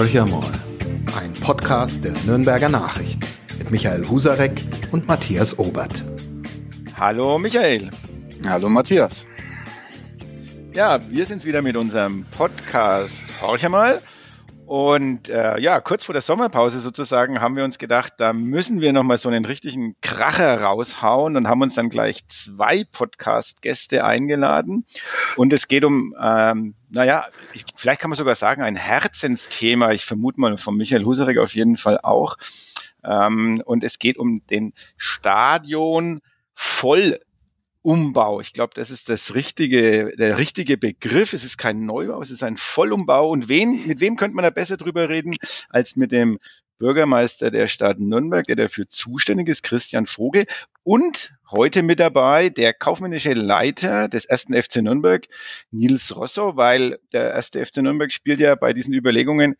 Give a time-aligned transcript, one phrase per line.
[0.00, 0.50] Horcher mal,
[1.20, 3.20] ein Podcast der Nürnberger Nachrichten
[3.58, 6.02] mit Michael Husarek und Matthias Obert.
[6.98, 7.90] Hallo Michael.
[8.48, 9.26] Hallo Matthias.
[10.72, 14.00] Ja, wir sind's wieder mit unserem Podcast Horcher mal.
[14.70, 18.92] Und äh, ja, kurz vor der Sommerpause sozusagen haben wir uns gedacht, da müssen wir
[18.92, 24.86] nochmal so einen richtigen Kracher raushauen und haben uns dann gleich zwei Podcast-Gäste eingeladen.
[25.34, 29.90] Und es geht um, ähm, naja, ich, vielleicht kann man sogar sagen, ein Herzensthema.
[29.90, 32.36] Ich vermute mal von Michael Husarek auf jeden Fall auch.
[33.02, 36.20] Ähm, und es geht um den Stadion
[36.54, 37.18] voll
[37.82, 38.40] Umbau.
[38.40, 41.32] Ich glaube, das ist das richtige, der richtige Begriff.
[41.32, 43.30] Es ist kein Neubau, es ist ein Vollumbau.
[43.30, 45.36] Und wen, mit wem könnte man da besser drüber reden
[45.68, 46.38] als mit dem
[46.80, 50.46] Bürgermeister der Stadt Nürnberg, der dafür zuständig ist, Christian Vogel.
[50.82, 55.26] Und heute mit dabei der kaufmännische Leiter des ersten FC Nürnberg,
[55.70, 59.56] Nils Rosso, weil der erste FC Nürnberg spielt ja bei diesen Überlegungen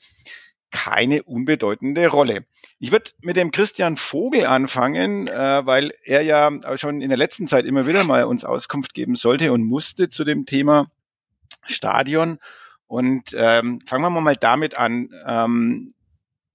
[0.70, 2.46] keine unbedeutende Rolle.
[2.82, 7.46] Ich würde mit dem Christian Vogel anfangen, äh, weil er ja schon in der letzten
[7.46, 10.88] Zeit immer wieder mal uns Auskunft geben sollte und musste zu dem Thema
[11.66, 12.38] Stadion.
[12.86, 15.10] Und ähm, fangen wir mal damit an.
[15.26, 15.90] Ähm,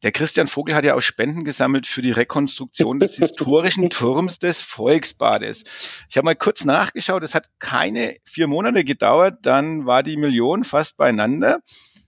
[0.02, 4.62] der Christian Vogel hat ja auch Spenden gesammelt für die Rekonstruktion des historischen Turms des
[4.62, 5.64] Volksbades.
[6.10, 10.64] Ich habe mal kurz nachgeschaut, es hat keine vier Monate gedauert, dann war die Million
[10.64, 11.60] fast beieinander.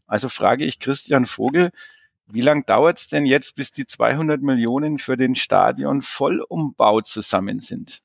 [0.08, 1.70] Also frage ich Christian Vogel,
[2.28, 7.60] wie lang dauert es denn jetzt, bis die 200 Millionen für den Stadion Vollumbau zusammen
[7.60, 8.02] sind?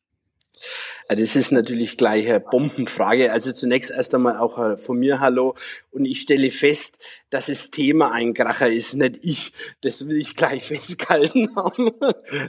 [1.08, 3.32] Das ist natürlich gleich eine Bombenfrage.
[3.32, 5.54] Also zunächst erst einmal auch äh, von mir Hallo.
[5.90, 9.52] Und ich stelle fest, dass das Thema ein Kracher ist, nicht ich.
[9.82, 11.90] Das will ich gleich festgehalten haben.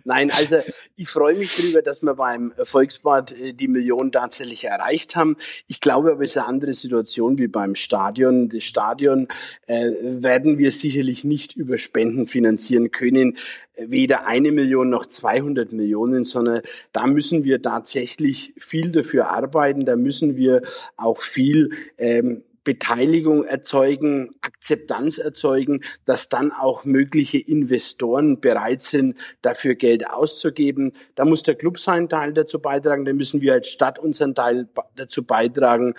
[0.05, 0.57] Nein, also
[0.95, 5.35] ich freue mich darüber, dass wir beim Volksbad äh, die Million tatsächlich erreicht haben.
[5.67, 8.49] Ich glaube aber, es ist eine andere Situation wie beim Stadion.
[8.49, 9.27] Das Stadion
[9.67, 13.37] äh, werden wir sicherlich nicht über Spenden finanzieren können
[13.75, 19.85] weder eine Million noch 200 Millionen, sondern da müssen wir tatsächlich viel dafür arbeiten.
[19.85, 20.61] Da müssen wir
[20.97, 29.75] auch viel ähm, Beteiligung erzeugen, Akzeptanz erzeugen, dass dann auch mögliche Investoren bereit sind, dafür
[29.75, 30.93] Geld auszugeben.
[31.15, 34.69] Da muss der Club seinen Teil dazu beitragen, da müssen wir als Stadt unseren Teil
[34.95, 35.93] dazu beitragen.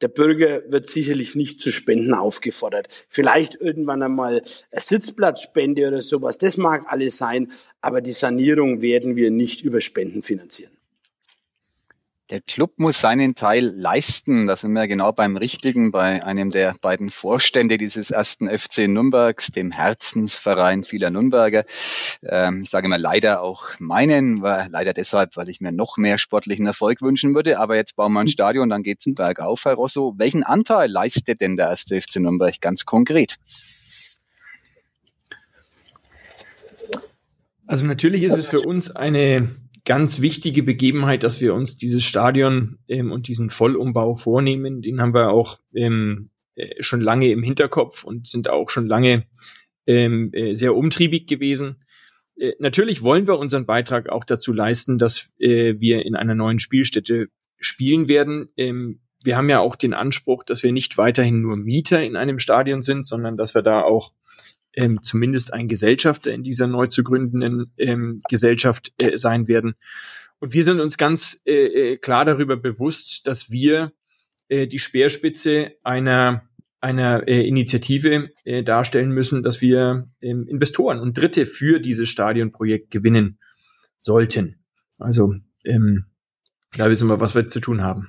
[0.00, 2.88] Der Bürger wird sicherlich nicht zu Spenden aufgefordert.
[3.08, 6.38] Vielleicht irgendwann einmal eine Sitzplatzspende oder sowas.
[6.38, 10.79] Das mag alles sein, aber die Sanierung werden wir nicht über Spenden finanzieren.
[12.30, 14.46] Der Club muss seinen Teil leisten.
[14.46, 19.48] Da sind wir genau beim Richtigen, bei einem der beiden Vorstände dieses ersten FC Nürnbergs,
[19.48, 21.64] dem Herzensverein vieler Nürnberger.
[22.22, 26.18] Ähm, ich sage mal leider auch meinen, weil, leider deshalb, weil ich mir noch mehr
[26.18, 27.58] sportlichen Erfolg wünschen würde.
[27.58, 30.14] Aber jetzt bauen wir ein Stadion, dann geht's im Berg auf, Herr Rosso.
[30.16, 33.38] Welchen Anteil leistet denn der erste FC Nürnberg ganz konkret?
[37.66, 39.48] Also natürlich ist es für uns eine
[39.84, 44.82] ganz wichtige Begebenheit, dass wir uns dieses Stadion ähm, und diesen Vollumbau vornehmen.
[44.82, 49.24] Den haben wir auch ähm, äh, schon lange im Hinterkopf und sind auch schon lange
[49.86, 51.76] ähm, äh, sehr umtriebig gewesen.
[52.36, 56.58] Äh, natürlich wollen wir unseren Beitrag auch dazu leisten, dass äh, wir in einer neuen
[56.58, 58.48] Spielstätte spielen werden.
[58.56, 62.38] Ähm, wir haben ja auch den Anspruch, dass wir nicht weiterhin nur Mieter in einem
[62.38, 64.12] Stadion sind, sondern dass wir da auch
[64.74, 69.74] ähm, zumindest ein Gesellschafter in dieser neu zu gründenden ähm, Gesellschaft äh, sein werden.
[70.38, 73.92] Und wir sind uns ganz äh, äh, klar darüber bewusst, dass wir
[74.48, 76.42] äh, die Speerspitze einer
[76.80, 82.90] einer äh, Initiative äh, darstellen müssen, dass wir ähm, Investoren und Dritte für dieses Stadionprojekt
[82.90, 83.38] gewinnen
[83.98, 84.64] sollten.
[84.98, 86.06] Also ähm,
[86.74, 88.08] da wissen wir, was wir zu tun haben.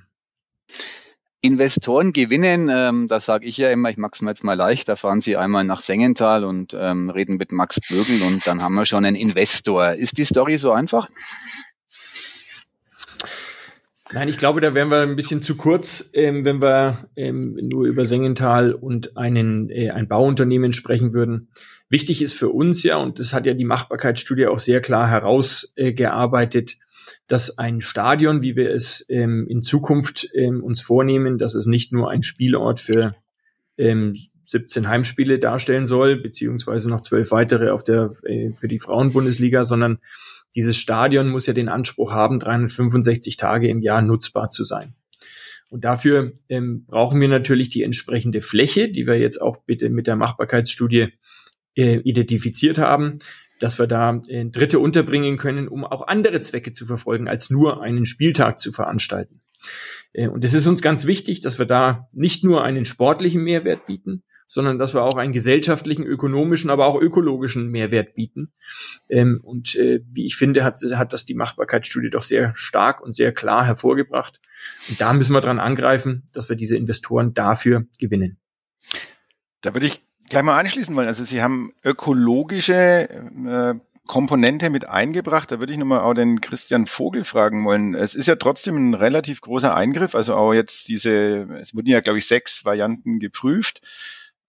[1.44, 4.96] Investoren gewinnen, ähm, da sage ich ja immer, ich mag's mir jetzt mal leicht, da
[4.96, 8.86] fahren Sie einmal nach Sengenthal und ähm, reden mit Max Bögel und dann haben wir
[8.86, 9.94] schon einen Investor.
[9.94, 11.10] Ist die Story so einfach?
[14.14, 17.86] Nein, ich glaube, da wären wir ein bisschen zu kurz, ähm, wenn wir ähm, nur
[17.86, 21.50] über Sengenthal und einen, äh, ein Bauunternehmen sprechen würden.
[21.88, 26.74] Wichtig ist für uns ja, und das hat ja die Machbarkeitsstudie auch sehr klar herausgearbeitet,
[26.74, 26.76] äh,
[27.28, 31.94] dass ein Stadion, wie wir es ähm, in Zukunft ähm, uns vornehmen, dass es nicht
[31.94, 33.16] nur ein Spielort für
[33.78, 39.64] ähm, 17 Heimspiele darstellen soll, beziehungsweise noch zwölf weitere auf der, äh, für die Frauenbundesliga,
[39.64, 40.00] sondern
[40.56, 44.96] dieses Stadion muss ja den Anspruch haben, 365 Tage im Jahr nutzbar zu sein.
[45.70, 50.08] Und dafür ähm, brauchen wir natürlich die entsprechende Fläche, die wir jetzt auch bitte mit
[50.08, 51.14] der Machbarkeitsstudie
[51.76, 53.20] äh, identifiziert haben
[53.62, 57.82] dass wir da äh, Dritte unterbringen können, um auch andere Zwecke zu verfolgen, als nur
[57.82, 59.42] einen Spieltag zu veranstalten.
[60.14, 63.86] Äh, und es ist uns ganz wichtig, dass wir da nicht nur einen sportlichen Mehrwert
[63.86, 68.52] bieten, sondern dass wir auch einen gesellschaftlichen, ökonomischen, aber auch ökologischen Mehrwert bieten.
[69.08, 73.16] Ähm, und äh, wie ich finde, hat, hat das die Machbarkeitsstudie doch sehr stark und
[73.16, 74.42] sehr klar hervorgebracht.
[74.90, 78.40] Und da müssen wir dran angreifen, dass wir diese Investoren dafür gewinnen.
[79.62, 81.08] Da würde ich gleich mal anschließen wollen.
[81.08, 83.76] Also Sie haben ökologische äh,
[84.06, 85.50] Komponente mit eingebracht.
[85.50, 87.96] Da würde ich nochmal auch den Christian Vogel fragen wollen.
[87.96, 90.14] Es ist ja trotzdem ein relativ großer Eingriff.
[90.14, 93.82] Also auch jetzt diese, es wurden ja, glaube ich, sechs Varianten geprüft.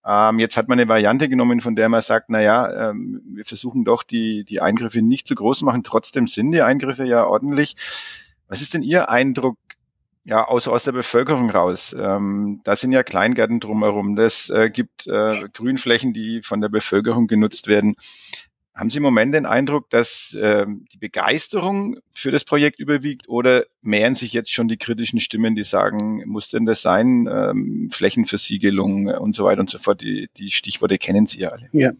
[0.05, 3.45] Ähm, jetzt hat man eine Variante genommen, von der man sagt, na ja, ähm, wir
[3.45, 5.83] versuchen doch die, die Eingriffe nicht zu groß zu machen.
[5.83, 7.75] Trotzdem sind die Eingriffe ja ordentlich.
[8.47, 9.57] Was ist denn Ihr Eindruck?
[10.25, 11.93] Ja, aus, aus der Bevölkerung raus.
[11.99, 14.15] Ähm, da sind ja Kleingärten drumherum.
[14.15, 17.95] Das äh, gibt äh, Grünflächen, die von der Bevölkerung genutzt werden.
[18.75, 23.65] Haben Sie im Moment den Eindruck, dass ähm, die Begeisterung für das Projekt überwiegt oder
[23.83, 29.09] mehren sich jetzt schon die kritischen Stimmen, die sagen, muss denn das sein, ähm, Flächenversiegelung
[29.09, 30.01] und so weiter und so fort?
[30.01, 31.69] Die, die Stichworte kennen Sie ja alle.
[31.71, 31.91] Ja,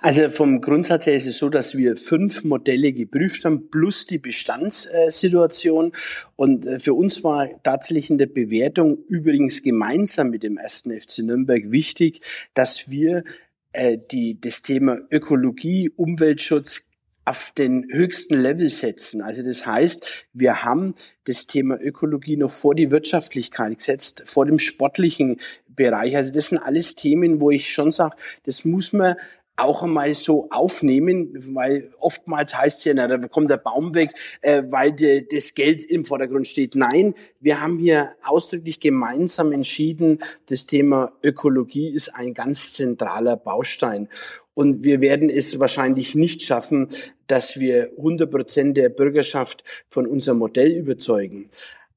[0.00, 4.18] also vom Grundsatz her ist es so, dass wir fünf Modelle geprüft haben, plus die
[4.18, 5.90] Bestandssituation.
[6.36, 11.18] Und äh, für uns war tatsächlich in der Bewertung übrigens gemeinsam mit dem ersten FC
[11.18, 12.20] Nürnberg wichtig,
[12.54, 13.24] dass wir
[13.72, 16.90] äh, die, das Thema Ökologie, Umweltschutz
[17.24, 19.22] auf den höchsten Level setzen.
[19.22, 24.58] Also das heißt, wir haben das Thema Ökologie noch vor die Wirtschaftlichkeit gesetzt, vor dem
[24.58, 26.16] sportlichen Bereich.
[26.16, 29.14] Also das sind alles Themen, wo ich schon sage, das muss man
[29.56, 34.10] auch einmal so aufnehmen, weil oftmals heißt es ja, na, da kommt der Baum weg,
[34.40, 36.74] äh, weil die, das Geld im Vordergrund steht.
[36.74, 44.08] Nein, wir haben hier ausdrücklich gemeinsam entschieden, das Thema Ökologie ist ein ganz zentraler Baustein.
[44.54, 46.88] Und wir werden es wahrscheinlich nicht schaffen,
[47.26, 51.48] dass wir 100 Prozent der Bürgerschaft von unserem Modell überzeugen.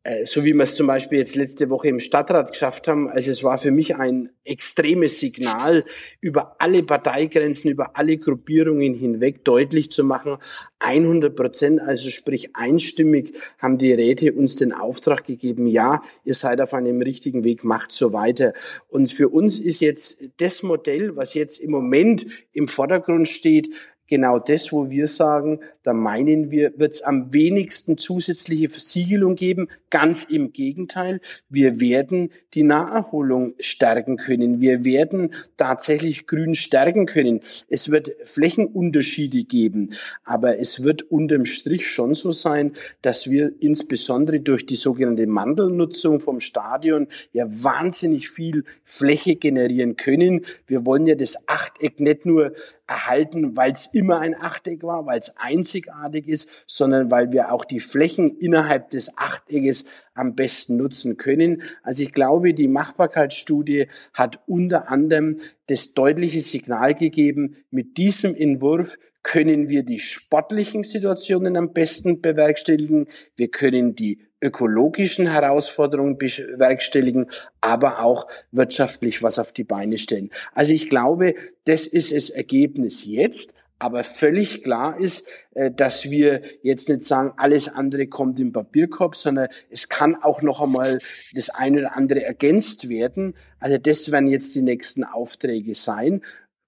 [0.05, 3.09] Äh, so wie wir es zum Beispiel jetzt letzte Woche im Stadtrat geschafft haben.
[3.09, 5.83] Also es war für mich ein extremes Signal,
[6.21, 10.37] über alle Parteigrenzen, über alle Gruppierungen hinweg deutlich zu machen,
[10.77, 16.61] 100 Prozent, also sprich einstimmig, haben die Räte uns den Auftrag gegeben, ja, ihr seid
[16.61, 18.53] auf einem richtigen Weg, macht so weiter.
[18.87, 23.71] Und für uns ist jetzt das Modell, was jetzt im Moment im Vordergrund steht,
[24.07, 29.67] genau das, wo wir sagen, da meinen wir, wird es am wenigsten zusätzliche Versiegelung geben.
[29.95, 34.59] Ganz im Gegenteil, wir werden die Naherholung stärken können.
[34.59, 37.39] Wir werden tatsächlich Grün stärken können.
[37.69, 39.93] Es wird Flächenunterschiede geben,
[40.25, 46.19] aber es wird unterm Strich schon so sein, dass wir insbesondere durch die sogenannte Mandelnutzung
[46.19, 50.45] vom Stadion ja wahnsinnig viel Fläche generieren können.
[50.67, 52.53] Wir wollen ja das Achteck nicht nur
[52.87, 57.65] erhalten, weil es immer ein Achteck war, weil es einzigartig ist, sondern weil wir auch
[57.65, 61.63] die Flächen innerhalb des Achteckes am besten nutzen können.
[61.83, 68.97] Also ich glaube, die Machbarkeitsstudie hat unter anderem das deutliche Signal gegeben, mit diesem Entwurf
[69.23, 73.07] können wir die sportlichen Situationen am besten bewerkstelligen.
[73.35, 77.25] Wir können die ökologischen Herausforderungen bewerkstelligen,
[77.59, 80.29] aber auch wirtschaftlich was auf die Beine stellen.
[80.53, 81.33] Also ich glaube,
[81.65, 83.55] das ist das Ergebnis jetzt.
[83.77, 89.15] Aber völlig klar ist, äh, dass wir jetzt nicht sagen, alles andere kommt im Papierkorb,
[89.15, 90.99] sondern es kann auch noch einmal
[91.33, 93.33] das eine oder andere ergänzt werden.
[93.59, 96.21] Also das werden jetzt die nächsten Aufträge sein.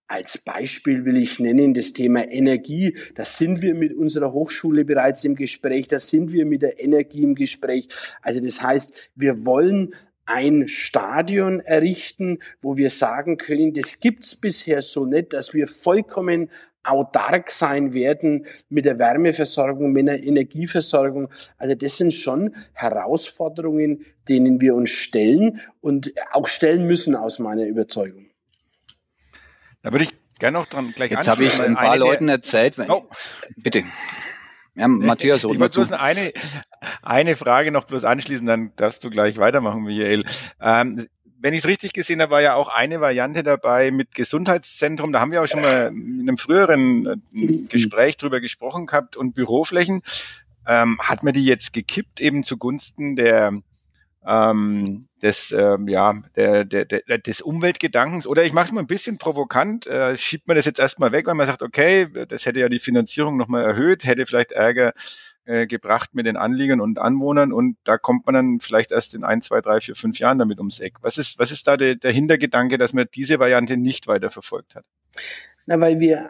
[0.10, 2.98] Als Beispiel will ich nennen das Thema Energie.
[3.16, 7.24] Da sind wir mit unserer Hochschule bereits im Gespräch, da sind wir mit der Energie
[7.24, 7.90] im Gespräch.
[8.22, 9.94] Also das heißt, wir wollen
[10.27, 16.51] ein Stadion errichten, wo wir sagen können, das gibt's bisher so nicht, dass wir vollkommen
[16.84, 21.29] autark sein werden mit der Wärmeversorgung, mit der Energieversorgung.
[21.57, 27.65] Also das sind schon Herausforderungen, denen wir uns stellen und auch stellen müssen aus meiner
[27.65, 28.29] Überzeugung.
[29.81, 32.75] Da würde ich gerne noch dran gleich Jetzt habe ich ein paar Leuten erzählt.
[32.89, 33.03] Oh.
[33.57, 33.84] Bitte.
[34.75, 36.31] Ja, Matthias, ich wollte bloß eine,
[37.01, 40.24] eine Frage noch bloß anschließen, dann darfst du gleich weitermachen, Michael.
[40.62, 41.07] Ähm,
[41.39, 45.12] wenn ich es richtig gesehen habe, war ja auch eine Variante dabei mit Gesundheitszentrum.
[45.12, 49.36] Da haben wir auch schon mal in einem früheren äh, Gespräch drüber gesprochen gehabt und
[49.36, 50.01] Büroflächen.
[50.67, 53.51] Ähm, hat man die jetzt gekippt eben zugunsten der
[54.27, 58.27] ähm, des, ähm, ja, der, der, der, des Umweltgedankens.
[58.27, 61.27] Oder ich mache es mal ein bisschen provokant, äh, schiebt man das jetzt erstmal weg,
[61.27, 64.93] weil man sagt, okay, das hätte ja die Finanzierung nochmal erhöht, hätte vielleicht Ärger
[65.48, 69.24] äh, gebracht mit den Anliegern und Anwohnern und da kommt man dann vielleicht erst in
[69.24, 70.96] ein, zwei, drei, vier, fünf Jahren damit ums Eck.
[71.01, 74.75] Was ist, was ist da der, der Hintergedanke, dass man diese Variante nicht weiter verfolgt
[74.75, 74.86] hat?
[75.66, 76.30] Na, weil wir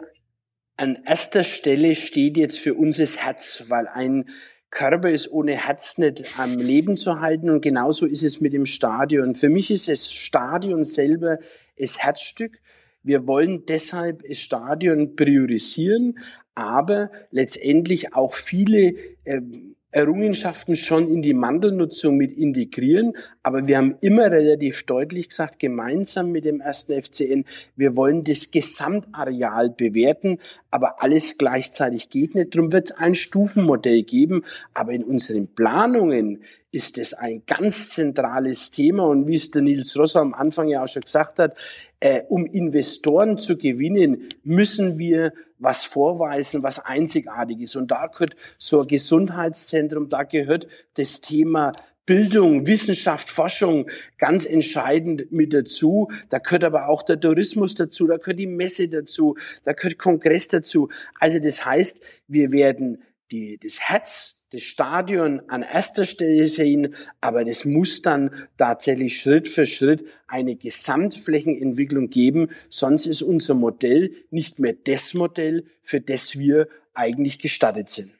[0.76, 4.28] an erster Stelle steht jetzt für uns das Herz, weil ein
[4.70, 8.66] Körper ist ohne Herz nicht am Leben zu halten und genauso ist es mit dem
[8.66, 9.34] Stadion.
[9.34, 11.38] Für mich ist das Stadion selber
[11.76, 12.58] das Herzstück.
[13.02, 16.18] Wir wollen deshalb das Stadion priorisieren,
[16.58, 23.14] aber letztendlich auch viele ähm, Errungenschaften schon in die Mandelnutzung mit integrieren.
[23.42, 27.44] Aber wir haben immer relativ deutlich gesagt, gemeinsam mit dem ersten FCN,
[27.76, 32.54] wir wollen das Gesamtareal bewerten, aber alles gleichzeitig geht nicht.
[32.54, 34.42] Darum wird es ein Stufenmodell geben.
[34.74, 39.06] Aber in unseren Planungen ist es ein ganz zentrales Thema.
[39.06, 41.56] Und wie es der Nils Rosser am Anfang ja auch schon gesagt hat,
[42.00, 47.76] äh, um Investoren zu gewinnen, müssen wir was vorweisen, was einzigartig ist.
[47.76, 51.72] Und da gehört so ein Gesundheitszentrum, da gehört das Thema
[52.06, 56.08] Bildung, Wissenschaft, Forschung ganz entscheidend mit dazu.
[56.30, 60.48] Da gehört aber auch der Tourismus dazu, da gehört die Messe dazu, da gehört Kongress
[60.48, 60.88] dazu.
[61.18, 67.44] Also das heißt, wir werden die, das Herz das Stadion an erster Stelle sehen, aber
[67.44, 74.58] das muss dann tatsächlich Schritt für Schritt eine Gesamtflächenentwicklung geben, sonst ist unser Modell nicht
[74.58, 78.12] mehr das Modell, für das wir eigentlich gestattet sind.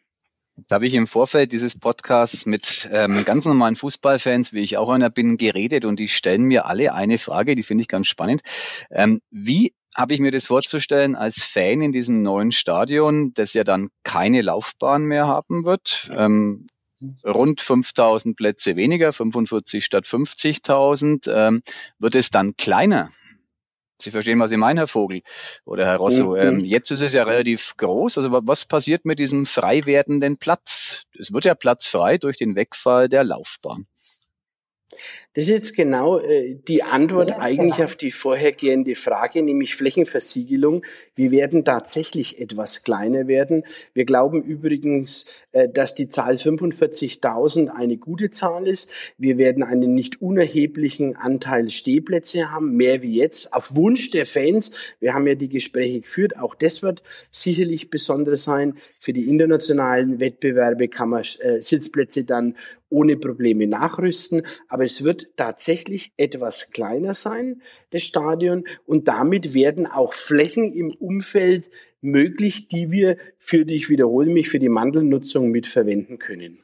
[0.67, 4.89] Da habe ich im Vorfeld dieses Podcasts mit ähm, ganz normalen Fußballfans, wie ich auch
[4.89, 8.43] einer bin, geredet und die stellen mir alle eine Frage, die finde ich ganz spannend.
[8.91, 13.65] Ähm, wie habe ich mir das vorzustellen als Fan in diesem neuen Stadion, das ja
[13.65, 16.09] dann keine Laufbahn mehr haben wird.
[16.17, 16.69] Ähm,
[17.25, 21.29] rund 5000 Plätze weniger, 45 statt 50.000.
[21.29, 21.63] Ähm,
[21.99, 23.11] wird es dann kleiner?
[24.01, 25.23] Sie verstehen, was ich meine, Herr Vogel
[25.65, 26.37] oder Herr Rosso.
[26.37, 26.37] Mhm.
[26.37, 28.19] Ähm, jetzt ist es ja relativ groß.
[28.19, 31.07] Also was passiert mit diesem frei werdenden Platz?
[31.19, 33.89] Es wird ja Platz frei durch den Wegfall der Laufbahn.
[35.35, 40.83] Das ist jetzt genau äh, die Antwort eigentlich auf die vorhergehende Frage, nämlich Flächenversiegelung.
[41.15, 43.65] Wir werden tatsächlich etwas kleiner werden.
[43.93, 48.91] Wir glauben übrigens, äh, dass die Zahl 45.000 eine gute Zahl ist.
[49.19, 54.73] Wir werden einen nicht unerheblichen Anteil Stehplätze haben, mehr wie jetzt, auf Wunsch der Fans.
[55.01, 56.39] Wir haben ja die Gespräche geführt.
[56.39, 58.79] Auch das wird sicherlich besonders sein.
[58.99, 62.57] Für die internationalen Wettbewerbe kann man äh, Sitzplätze dann
[62.91, 64.43] ohne Probleme nachrüsten.
[64.69, 68.65] Aber es wird tatsächlich etwas kleiner sein, das Stadion.
[68.85, 74.49] Und damit werden auch Flächen im Umfeld möglich, die wir für die, ich wiederhole mich,
[74.49, 76.61] für die Mandelnutzung mitverwenden können.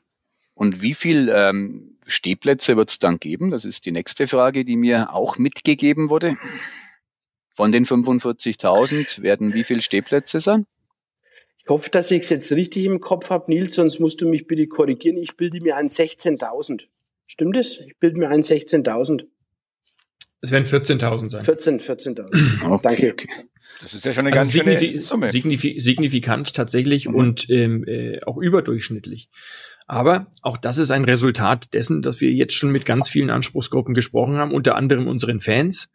[0.55, 3.51] Und wie viel ähm, Stehplätze wird es dann geben?
[3.51, 6.37] Das ist die nächste Frage, die mir auch mitgegeben wurde.
[7.57, 10.67] Von den 45.000 werden wie viele Stehplätze sein?
[11.65, 14.47] Ich hoffe, dass ich es jetzt richtig im Kopf habe, Nils, sonst musst du mich
[14.47, 15.17] bitte korrigieren.
[15.17, 16.83] Ich bilde mir ein 16.000.
[17.27, 17.81] Stimmt es?
[17.81, 19.25] Ich bilde mir ein 16.000.
[20.43, 21.43] Es werden 14.000 sein.
[21.43, 22.71] 14, 14.000.
[22.71, 23.13] Okay, Danke.
[23.13, 23.29] Okay.
[23.81, 25.31] Das ist ja schon eine also ganz schöne Summe.
[25.31, 27.15] Signifi signifikant tatsächlich mhm.
[27.15, 29.31] und ähm, äh, auch überdurchschnittlich.
[29.87, 33.95] Aber auch das ist ein Resultat dessen, dass wir jetzt schon mit ganz vielen Anspruchsgruppen
[33.95, 35.89] gesprochen haben, unter anderem unseren Fans.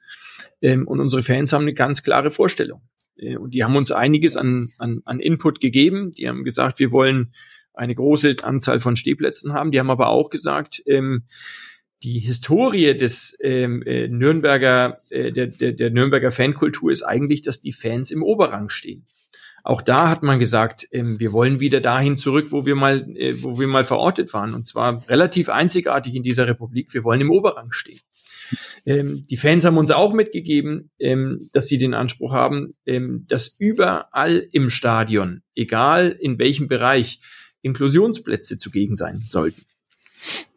[0.64, 2.82] Ähm, und unsere Fans haben eine ganz klare Vorstellung.
[3.20, 6.12] Äh, und die haben uns einiges an, an, an Input gegeben.
[6.14, 7.34] Die haben gesagt, wir wollen
[7.74, 9.72] eine große Anzahl von Stehplätzen haben.
[9.72, 11.24] Die haben aber auch gesagt, ähm,
[12.04, 17.62] die Historie des ähm, äh, Nürnberger, äh, der, der, der Nürnberger Fankultur ist eigentlich, dass
[17.62, 19.06] die Fans im Oberrang stehen.
[19.64, 23.44] Auch da hat man gesagt, ähm, wir wollen wieder dahin zurück, wo wir mal, äh,
[23.44, 24.54] wo wir mal verortet waren.
[24.54, 26.94] Und zwar relativ einzigartig in dieser Republik.
[26.94, 28.00] Wir wollen im Oberrang stehen.
[28.86, 33.56] Ähm, die Fans haben uns auch mitgegeben, ähm, dass sie den Anspruch haben, ähm, dass
[33.58, 37.20] überall im Stadion, egal in welchem Bereich,
[37.62, 39.62] Inklusionsplätze zugegen sein sollten.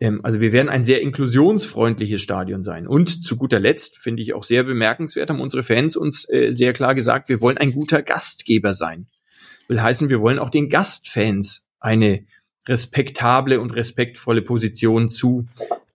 [0.00, 2.86] Ähm, also wir werden ein sehr inklusionsfreundliches Stadion sein.
[2.86, 6.72] Und zu guter Letzt finde ich auch sehr bemerkenswert, haben unsere Fans uns äh, sehr
[6.72, 9.06] klar gesagt, wir wollen ein guter Gastgeber sein.
[9.68, 12.26] Will heißen, wir wollen auch den Gastfans eine
[12.68, 15.46] respektable und respektvolle Position zu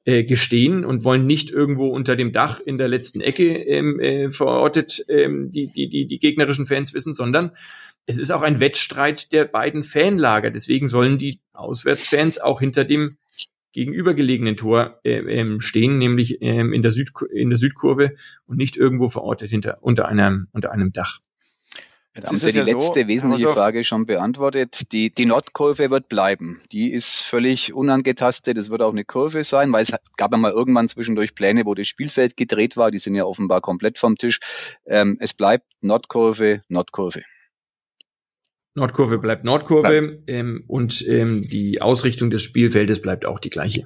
[0.08, 4.32] äh, gestehen und wollen nicht irgendwo unter dem Dach in der letzten Ecke ähm, äh,
[4.32, 7.52] verortet ähm, die, die, die, die gegnerischen Fans wissen, sondern
[8.06, 10.50] es ist auch ein Wettstreit der beiden Fanlager.
[10.50, 13.18] Deswegen sollen die Auswärtsfans auch hinter dem
[13.74, 18.78] gegenübergelegenen Tor äh, ähm, stehen, nämlich ähm, in, der Süd, in der Südkurve und nicht
[18.78, 21.20] irgendwo verortet hinter, unter, einem, unter einem Dach.
[22.17, 24.91] Jetzt haben Sie die ja letzte so, wesentliche Frage schon beantwortet.
[24.91, 26.59] Die, die Nordkurve wird bleiben.
[26.71, 28.57] Die ist völlig unangetastet.
[28.57, 31.75] Es wird auch eine Kurve sein, weil es gab ja mal irgendwann zwischendurch Pläne, wo
[31.75, 32.89] das Spielfeld gedreht war.
[32.89, 34.39] Die sind ja offenbar komplett vom Tisch.
[34.88, 37.21] Ähm, es bleibt Nordkurve, Nordkurve.
[38.74, 43.86] Nordkurve bleibt Nordkurve ähm, und ähm, die Ausrichtung des Spielfeldes bleibt auch die gleiche.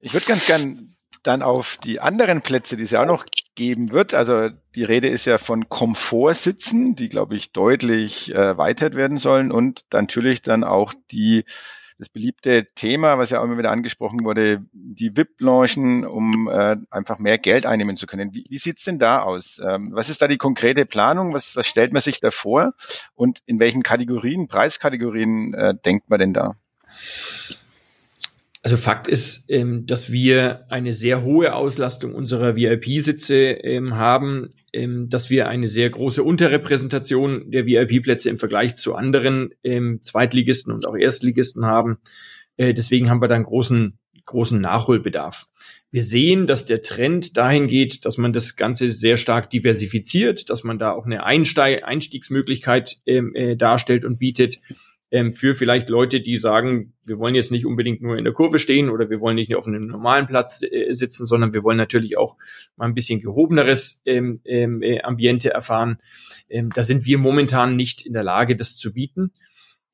[0.00, 3.24] Ich würde ganz gern dann auf die anderen Plätze, die es ja auch noch
[3.56, 4.14] geben wird.
[4.14, 9.50] Also die Rede ist ja von Komfortsitzen, die, glaube ich, deutlich äh, erweitert werden sollen
[9.50, 11.44] und natürlich dann auch die
[11.98, 17.18] das beliebte Thema, was ja auch immer wieder angesprochen wurde, die VIP-Launchen, um äh, einfach
[17.18, 18.34] mehr Geld einnehmen zu können.
[18.34, 19.58] Wie, wie sieht's denn da aus?
[19.66, 21.32] Ähm, was ist da die konkrete Planung?
[21.32, 22.74] Was, was stellt man sich da vor?
[23.14, 26.56] Und in welchen Kategorien, Preiskategorien äh, denkt man denn da?
[28.66, 35.06] Also Fakt ist, ähm, dass wir eine sehr hohe Auslastung unserer VIP-Sitze ähm, haben, ähm,
[35.06, 40.84] dass wir eine sehr große Unterrepräsentation der VIP-Plätze im Vergleich zu anderen ähm, Zweitligisten und
[40.84, 41.98] auch Erstligisten haben.
[42.56, 45.46] Äh, deswegen haben wir da einen großen, großen Nachholbedarf.
[45.92, 50.64] Wir sehen, dass der Trend dahin geht, dass man das Ganze sehr stark diversifiziert, dass
[50.64, 54.58] man da auch eine Einsteig Einstiegsmöglichkeit ähm, äh, darstellt und bietet
[55.10, 58.58] ähm, für vielleicht Leute, die sagen, wir wollen jetzt nicht unbedingt nur in der Kurve
[58.58, 62.18] stehen oder wir wollen nicht auf einem normalen Platz äh, sitzen, sondern wir wollen natürlich
[62.18, 62.36] auch
[62.76, 65.98] mal ein bisschen gehobeneres ähm, ähm, äh, Ambiente erfahren.
[66.48, 69.32] Ähm, da sind wir momentan nicht in der Lage, das zu bieten.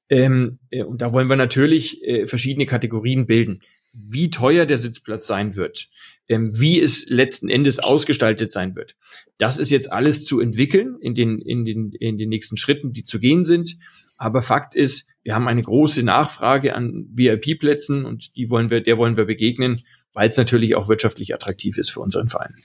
[0.09, 3.61] Ähm, äh, und da wollen wir natürlich äh, verschiedene Kategorien bilden.
[3.93, 5.91] Wie teuer der Sitzplatz sein wird,
[6.29, 8.97] ähm, wie es letzten Endes ausgestaltet sein wird.
[9.37, 13.05] Das ist jetzt alles zu entwickeln in den, in den, in den nächsten Schritten, die
[13.05, 13.77] zu gehen sind.
[14.17, 18.99] Aber Fakt ist, wir haben eine große Nachfrage an VIP-Plätzen und die wollen wir, der
[18.99, 22.57] wollen wir begegnen, weil es natürlich auch wirtschaftlich attraktiv ist für unseren Verein.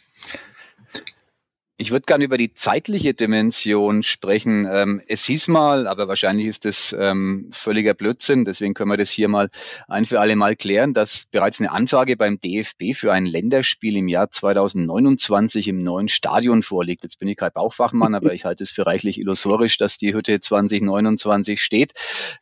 [1.79, 4.67] Ich würde gerne über die zeitliche Dimension sprechen.
[4.67, 9.11] Ähm, es hieß mal, aber wahrscheinlich ist das ähm, völliger Blödsinn, deswegen können wir das
[9.11, 9.51] hier mal
[9.87, 14.07] ein für alle Mal klären, dass bereits eine Anfrage beim DFB für ein Länderspiel im
[14.07, 17.03] Jahr 2029 im neuen Stadion vorliegt.
[17.03, 20.39] Jetzt bin ich kein Bauchfachmann, aber ich halte es für reichlich illusorisch, dass die Hütte
[20.39, 21.93] 2029 steht.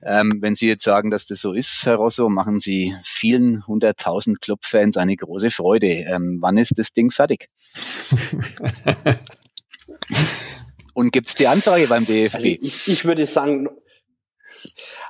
[0.02, 4.40] Ähm, wenn Sie jetzt sagen, dass das so ist, Herr Rosso, machen Sie vielen hunderttausend
[4.40, 5.88] Clubfans eine große Freude.
[5.88, 7.50] Ähm, wann ist das Ding fertig?
[10.94, 12.36] Und gibt es die Anfrage beim DFB?
[12.36, 13.70] Also ich, ich würde sagen,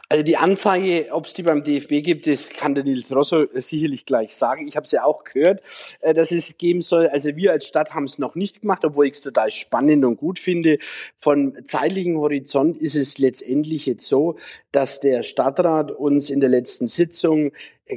[0.08, 4.06] also die Anzeige, ob es die beim DFB gibt, das kann der Nils Rosso sicherlich
[4.06, 4.68] gleich sagen.
[4.68, 5.62] Ich habe es ja auch gehört,
[6.02, 7.08] äh, dass es geben soll.
[7.08, 10.18] Also wir als Stadt haben es noch nicht gemacht, obwohl ich es total spannend und
[10.18, 10.78] gut finde.
[11.16, 14.38] Von zeitlichen Horizont ist es letztendlich jetzt so,
[14.72, 17.52] dass der Stadtrat uns in der letzten Sitzung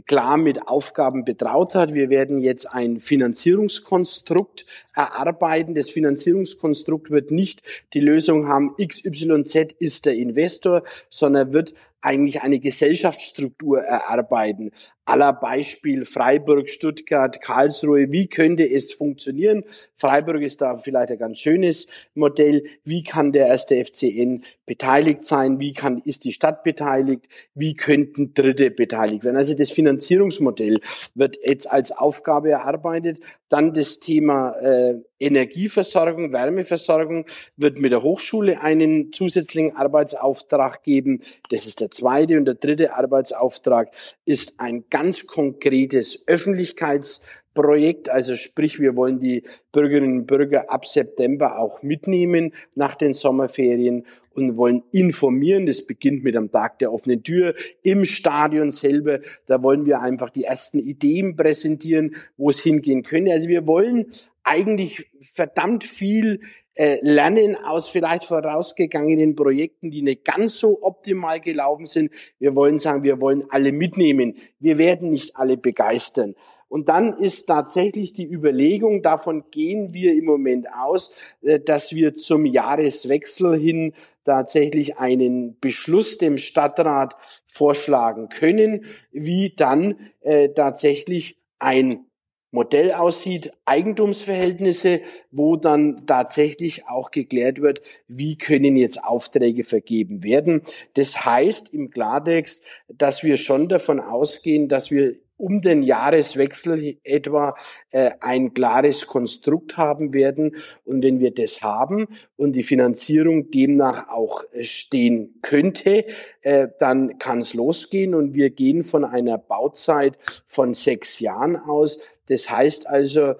[0.07, 1.95] klar mit Aufgaben betraut hat.
[1.95, 5.75] Wir werden jetzt ein Finanzierungskonstrukt erarbeiten.
[5.75, 7.63] Das Finanzierungskonstrukt wird nicht
[7.95, 14.71] die Lösung haben, XYZ ist der Investor, sondern wird eigentlich eine Gesellschaftsstruktur erarbeiten.
[15.09, 18.13] Aller Beispiel Freiburg, Stuttgart, Karlsruhe.
[18.13, 19.65] Wie könnte es funktionieren?
[19.95, 22.65] Freiburg ist da vielleicht ein ganz schönes Modell.
[22.85, 25.61] Wie kann der erste FCN beteiligt sein?
[25.61, 27.27] Wie kann, ist die Stadt beteiligt?
[27.55, 29.39] Wie könnten Dritte beteiligt werden?
[29.39, 30.79] Also das Finanzierungsmodell
[31.15, 33.19] wird jetzt als Aufgabe erarbeitet.
[33.49, 37.27] Dann das Thema äh, Energieversorgung, Wärmeversorgung
[37.57, 41.23] wird mit der Hochschule einen zusätzlichen Arbeitsauftrag geben.
[41.51, 42.39] Das ist der zweite.
[42.39, 43.91] Und der dritte Arbeitsauftrag
[44.25, 48.09] ist ein ganz konkretes Öffentlichkeitsprojekt.
[48.09, 54.07] Also sprich, wir wollen die Bürgerinnen und Bürger ab September auch mitnehmen nach den Sommerferien
[54.35, 55.67] und wollen informieren.
[55.67, 59.19] Das beginnt mit am Tag der offenen Tür im Stadion selber.
[59.47, 63.33] Da wollen wir einfach die ersten Ideen präsentieren, wo es hingehen könnte.
[63.33, 64.07] Also wir wollen
[64.49, 66.41] eigentlich verdammt viel
[66.75, 72.11] äh, lernen aus vielleicht vorausgegangenen Projekten, die nicht ganz so optimal gelaufen sind.
[72.39, 74.37] Wir wollen sagen, wir wollen alle mitnehmen.
[74.59, 76.35] Wir werden nicht alle begeistern.
[76.69, 82.15] Und dann ist tatsächlich die Überlegung, davon gehen wir im Moment aus, äh, dass wir
[82.15, 83.93] zum Jahreswechsel hin
[84.25, 92.08] tatsächlich einen Beschluss dem Stadtrat vorschlagen können, wie dann äh, tatsächlich ein
[92.51, 100.63] Modell aussieht, Eigentumsverhältnisse, wo dann tatsächlich auch geklärt wird, wie können jetzt Aufträge vergeben werden.
[100.95, 107.55] Das heißt im Klartext, dass wir schon davon ausgehen, dass wir um den Jahreswechsel etwa
[107.93, 110.57] äh, ein klares Konstrukt haben werden.
[110.85, 116.05] Und wenn wir das haben und die Finanzierung demnach auch äh, stehen könnte,
[116.43, 118.15] äh, dann kann es losgehen.
[118.15, 121.99] Und wir gehen von einer Bauzeit von sechs Jahren aus.
[122.29, 123.35] Das heißt also,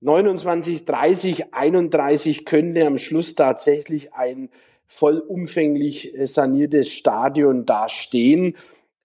[0.00, 4.48] 29, 30, 31 könnte am Schluss tatsächlich ein
[4.86, 8.56] vollumfänglich äh, saniertes Stadion dastehen.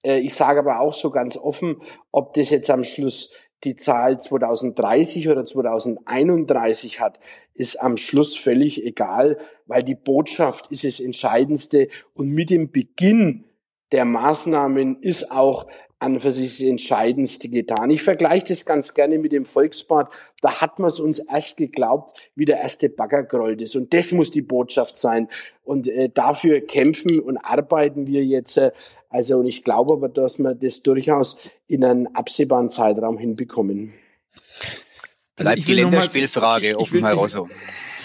[0.05, 3.33] Äh, ich sage aber auch so ganz offen, ob das jetzt am Schluss
[3.63, 7.19] die Zahl 2030 oder 2031 hat,
[7.53, 13.45] ist am Schluss völlig egal, weil die Botschaft ist das Entscheidendste und mit dem Beginn
[13.91, 15.67] der Maßnahmen ist auch
[15.99, 17.89] an für sich das Entscheidendste getan.
[17.89, 20.10] Ich vergleiche das ganz gerne mit dem Volksbad.
[20.41, 23.75] Da hat man es uns erst geglaubt, wie der erste Bagger gerollt ist.
[23.75, 25.29] Und das muss die Botschaft sein.
[25.63, 28.58] Und äh, dafür kämpfen und arbeiten wir jetzt.
[28.58, 28.71] Äh,
[29.10, 33.93] Also und ich glaube aber, dass wir das durchaus in einem absehbaren Zeitraum hinbekommen.
[35.38, 37.47] Also Bleibt die Länderspielfrage offen, Herr Rosso.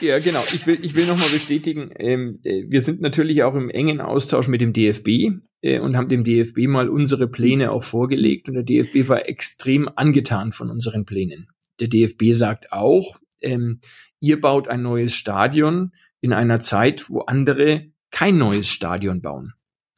[0.01, 0.43] Ja, genau.
[0.53, 4.49] Ich will, ich will nochmal bestätigen, ähm, äh, wir sind natürlich auch im engen Austausch
[4.49, 8.63] mit dem DFB äh, und haben dem DFB mal unsere Pläne auch vorgelegt und der
[8.63, 11.49] DFB war extrem angetan von unseren Plänen.
[11.81, 13.81] Der DFB sagt auch, ähm,
[14.21, 19.55] ihr baut ein neues Stadion in einer Zeit, wo andere kein neues Stadion bauen.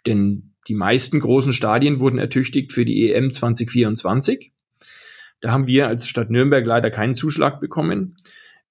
[0.06, 4.52] Denn die meisten großen Stadien wurden ertüchtigt für die EM 2024.
[5.40, 8.16] Da haben wir als Stadt Nürnberg leider keinen Zuschlag bekommen.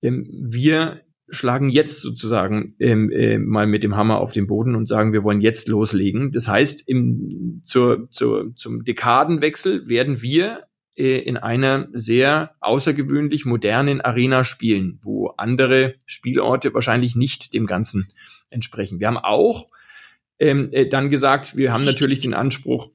[0.02, 4.88] Ähm, wir schlagen jetzt sozusagen ähm, äh, mal mit dem Hammer auf den Boden und
[4.88, 6.32] sagen, wir wollen jetzt loslegen.
[6.32, 14.02] Das heißt, im, zur, zur, zum Dekadenwechsel werden wir äh, in einer sehr außergewöhnlich modernen
[14.02, 18.12] Arena spielen, wo andere Spielorte wahrscheinlich nicht dem Ganzen
[18.50, 19.00] entsprechen.
[19.00, 19.70] Wir haben auch
[20.39, 22.91] ähm, äh, dann gesagt, wir haben natürlich den Anspruch,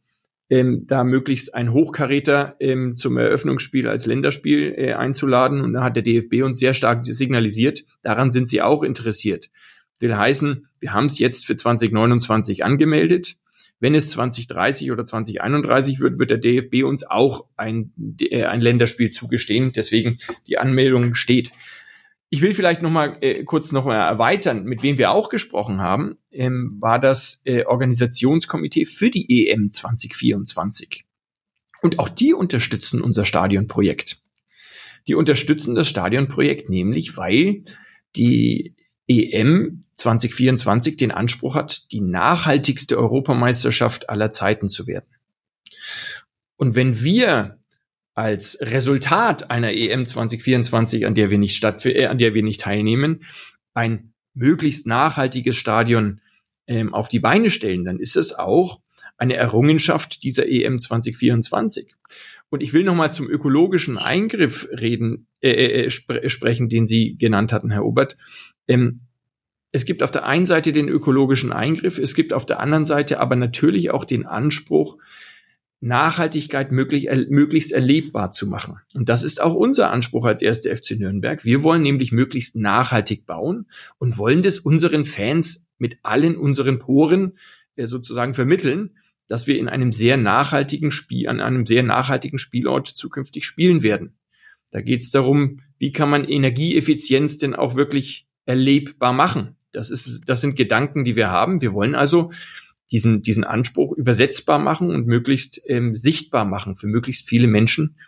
[0.48, 5.60] ähm, da möglichst ein Hochkaräter ähm, zum Eröffnungsspiel als Länderspiel äh, einzuladen.
[5.60, 9.50] Und da hat der DFB uns sehr stark signalisiert, daran sind sie auch interessiert.
[9.98, 13.36] Will heißen, wir haben es jetzt für 2029 angemeldet.
[13.78, 19.10] Wenn es 2030 oder 2031 wird, wird der DFB uns auch ein, äh, ein Länderspiel
[19.10, 19.72] zugestehen.
[19.72, 21.50] Deswegen die Anmeldung steht.
[22.28, 25.80] Ich will vielleicht noch mal äh, kurz noch mal erweitern, mit wem wir auch gesprochen
[25.80, 31.04] haben, ähm, war das äh, Organisationskomitee für die EM 2024.
[31.82, 34.18] Und auch die unterstützen unser Stadionprojekt.
[35.06, 37.64] Die unterstützen das Stadionprojekt nämlich, weil
[38.16, 38.74] die
[39.06, 45.06] EM 2024 den Anspruch hat, die nachhaltigste Europameisterschaft aller Zeiten zu werden.
[46.56, 47.60] Und wenn wir
[48.16, 52.62] als Resultat einer EM 2024, an der wir nicht statt, äh, an der wir nicht
[52.62, 53.24] teilnehmen,
[53.74, 56.20] ein möglichst nachhaltiges Stadion
[56.66, 58.80] ähm, auf die Beine stellen, dann ist es auch
[59.18, 61.94] eine Errungenschaft dieser EM 2024.
[62.48, 67.18] Und ich will nochmal zum ökologischen Eingriff reden, äh, äh, äh, spre sprechen, den Sie
[67.18, 68.16] genannt hatten, Herr Obert.
[68.66, 69.00] Ähm,
[69.72, 73.20] es gibt auf der einen Seite den ökologischen Eingriff, es gibt auf der anderen Seite
[73.20, 74.96] aber natürlich auch den Anspruch,
[75.80, 78.80] Nachhaltigkeit möglich, er, möglichst erlebbar zu machen.
[78.94, 81.44] Und das ist auch unser Anspruch als erste FC Nürnberg.
[81.44, 83.66] Wir wollen nämlich möglichst nachhaltig bauen
[83.98, 87.36] und wollen das unseren Fans mit allen unseren Poren
[87.76, 88.96] äh, sozusagen vermitteln,
[89.28, 94.16] dass wir in einem sehr nachhaltigen Spiel, an einem sehr nachhaltigen Spielort zukünftig spielen werden.
[94.70, 99.56] Da geht es darum, wie kann man Energieeffizienz denn auch wirklich erlebbar machen.
[99.72, 101.60] Das ist, das sind Gedanken, die wir haben.
[101.60, 102.30] Wir wollen also
[102.90, 107.98] diesen, diesen Anspruch übersetzbar machen und möglichst ähm, sichtbar machen für möglichst viele Menschen,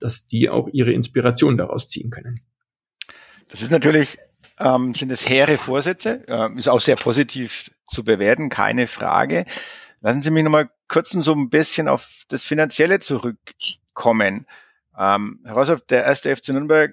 [0.00, 2.40] dass die auch ihre Inspiration daraus ziehen können.
[3.48, 4.16] Das ist natürlich,
[4.58, 9.44] ähm, sind das hehre Vorsätze, äh, ist auch sehr positiv zu bewerten, keine Frage.
[10.00, 14.46] Lassen Sie mich nochmal kurz so ein bisschen auf das Finanzielle zurückkommen.
[14.98, 16.92] Ähm, Herr Rossoff, der erste FC Nürnberg,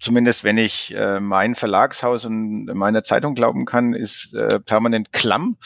[0.00, 5.56] zumindest wenn ich äh, mein Verlagshaus und meiner Zeitung glauben kann, ist äh, permanent klamm.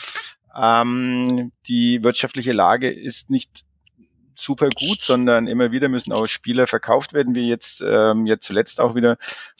[0.56, 3.64] Ähm, die wirtschaftliche Lage ist nicht
[4.34, 8.80] super gut, sondern immer wieder müssen auch Spieler verkauft werden, wie jetzt, ähm, jetzt zuletzt
[8.80, 9.16] auch wieder,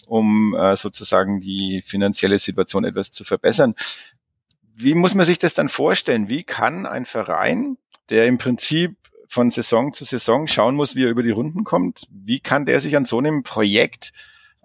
[0.06, 3.74] um äh, sozusagen die finanzielle Situation etwas zu verbessern.
[4.74, 6.28] Wie muss man sich das dann vorstellen?
[6.28, 7.78] Wie kann ein Verein,
[8.11, 8.96] der im Prinzip
[9.28, 12.80] von Saison zu Saison schauen muss, wie er über die Runden kommt, wie kann der
[12.80, 14.12] sich an so einem Projekt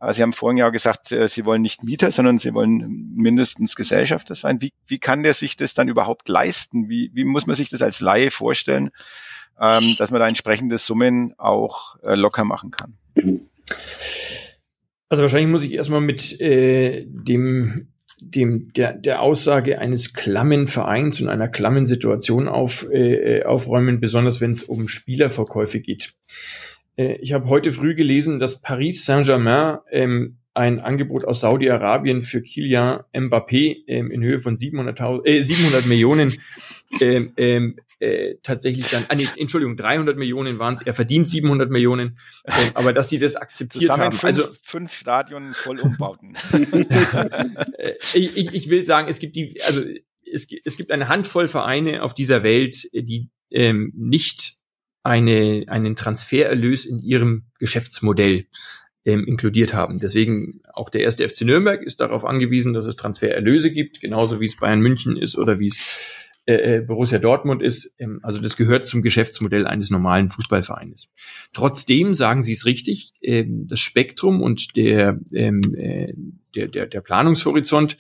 [0.09, 4.33] Sie haben vorhin ja gesagt, äh, Sie wollen nicht Mieter, sondern Sie wollen mindestens Gesellschafter
[4.33, 4.61] sein.
[4.61, 6.89] Wie, wie kann der sich das dann überhaupt leisten?
[6.89, 8.89] Wie, wie muss man sich das als Laie vorstellen,
[9.59, 12.97] ähm, dass man da entsprechende Summen auch äh, locker machen kann?
[15.09, 17.87] Also wahrscheinlich muss ich erstmal mit äh, dem
[18.21, 24.39] dem, der, der Aussage eines klammen Vereins und einer klammen Situation auf, äh, aufräumen, besonders
[24.39, 26.13] wenn es um Spielerverkäufe geht.
[26.95, 32.41] Äh, ich habe heute früh gelesen, dass Paris Saint-Germain ähm, ein Angebot aus Saudi-Arabien für
[32.41, 36.33] Kylian Mbappé ähm, in Höhe von 700, äh, 700 Millionen
[36.99, 41.69] ähm, ähm, äh, tatsächlich dann, ah, nee, Entschuldigung, 300 Millionen waren es, er verdient 700
[41.69, 44.11] Millionen, äh, aber dass sie das akzeptiert Zusammen haben.
[44.13, 46.33] Fünf, also fünf Stadien voll umbauten.
[47.77, 49.81] Äh, ich, ich, ich will sagen, es gibt die, also
[50.31, 54.60] es, es gibt eine Handvoll Vereine auf dieser Welt, die ähm, nicht
[55.03, 58.45] eine, einen Transfererlös in ihrem Geschäftsmodell
[59.05, 59.99] ähm, inkludiert haben.
[59.99, 64.45] Deswegen auch der erste FC Nürnberg ist darauf angewiesen, dass es Transfererlöse gibt, genauso wie
[64.45, 67.93] es Bayern München ist oder wie es äh, äh, Borussia Dortmund ist.
[67.99, 71.11] Ähm, also das gehört zum Geschäftsmodell eines normalen Fußballvereines.
[71.53, 76.13] Trotzdem sagen Sie es richtig, ähm, das Spektrum und der, ähm, äh,
[76.55, 77.97] der, der, der Planungshorizont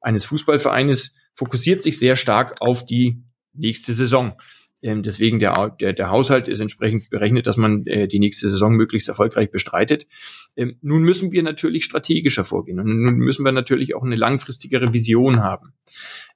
[0.00, 4.34] eines Fußballvereines fokussiert sich sehr stark auf die nächste Saison.
[4.84, 8.74] Ähm, deswegen der, der, der Haushalt ist entsprechend berechnet, dass man äh, die nächste Saison
[8.74, 10.06] möglichst erfolgreich bestreitet.
[10.56, 14.92] Ähm, nun müssen wir natürlich strategischer vorgehen und nun müssen wir natürlich auch eine langfristigere
[14.92, 15.72] Vision haben.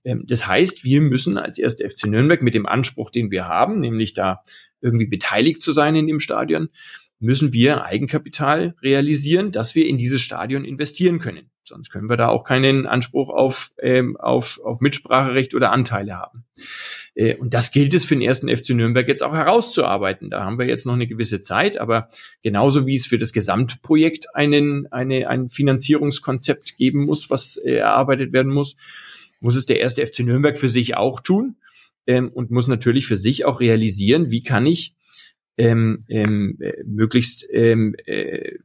[0.02, 3.80] Ähm, das heißt, wir müssen als erste FC Nürnberg mit dem Anspruch, den wir haben,
[3.80, 4.40] nämlich da
[4.80, 6.70] irgendwie beteiligt zu sein in dem Stadion,
[7.20, 11.50] müssen wir Eigenkapital realisieren, dass wir in dieses Stadion investieren können.
[11.64, 16.44] Sonst können wir da auch keinen Anspruch auf, ähm, auf, auf Mitspracherecht oder Anteile haben.
[17.18, 20.30] Äh, und das gilt es für den ersten FC Nürnberg jetzt auch herauszuarbeiten.
[20.30, 22.08] Da haben wir jetzt noch eine gewisse Zeit, aber
[22.42, 28.32] genauso wie es für das Gesamtprojekt einen, eine, ein Finanzierungskonzept geben muss, was äh, erarbeitet
[28.32, 28.76] werden muss,
[29.40, 31.56] muss es der erste FC Nürnberg für sich auch tun
[32.06, 34.94] ähm, und muss natürlich für sich auch realisieren, wie kann ich
[35.56, 38.58] ähm, ähm, äh, möglichst ähm, äh,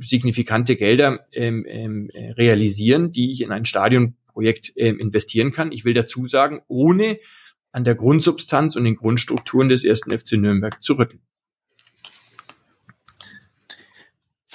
[0.00, 5.72] signifikante Gelder ähm, ähm, realisieren, die ich in ein Stadionprojekt ähm, investieren kann.
[5.72, 7.18] Ich will dazu sagen, ohne
[7.72, 11.20] an der Grundsubstanz und den Grundstrukturen des ersten FC Nürnberg zu rütteln.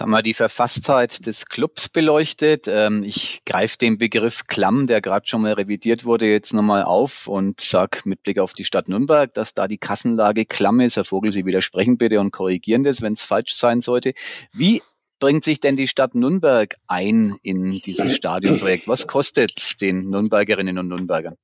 [0.04, 2.68] haben wir die Verfasstheit des Clubs beleuchtet.
[2.68, 7.28] Ähm, ich greife den Begriff Klamm, der gerade schon mal revidiert wurde, jetzt nochmal auf
[7.28, 10.98] und sage mit Blick auf die Stadt Nürnberg, dass da die Kassenlage klamm ist.
[10.98, 14.14] Herr Vogel, Sie widersprechen bitte und korrigieren das, wenn es falsch sein sollte.
[14.52, 14.82] Wie
[15.20, 18.90] bringt sich denn die Stadt Nürnberg ein in dieses Stadionprojekt?
[18.90, 21.38] Was kostet den Nürnbergerinnen und Nürnbergern?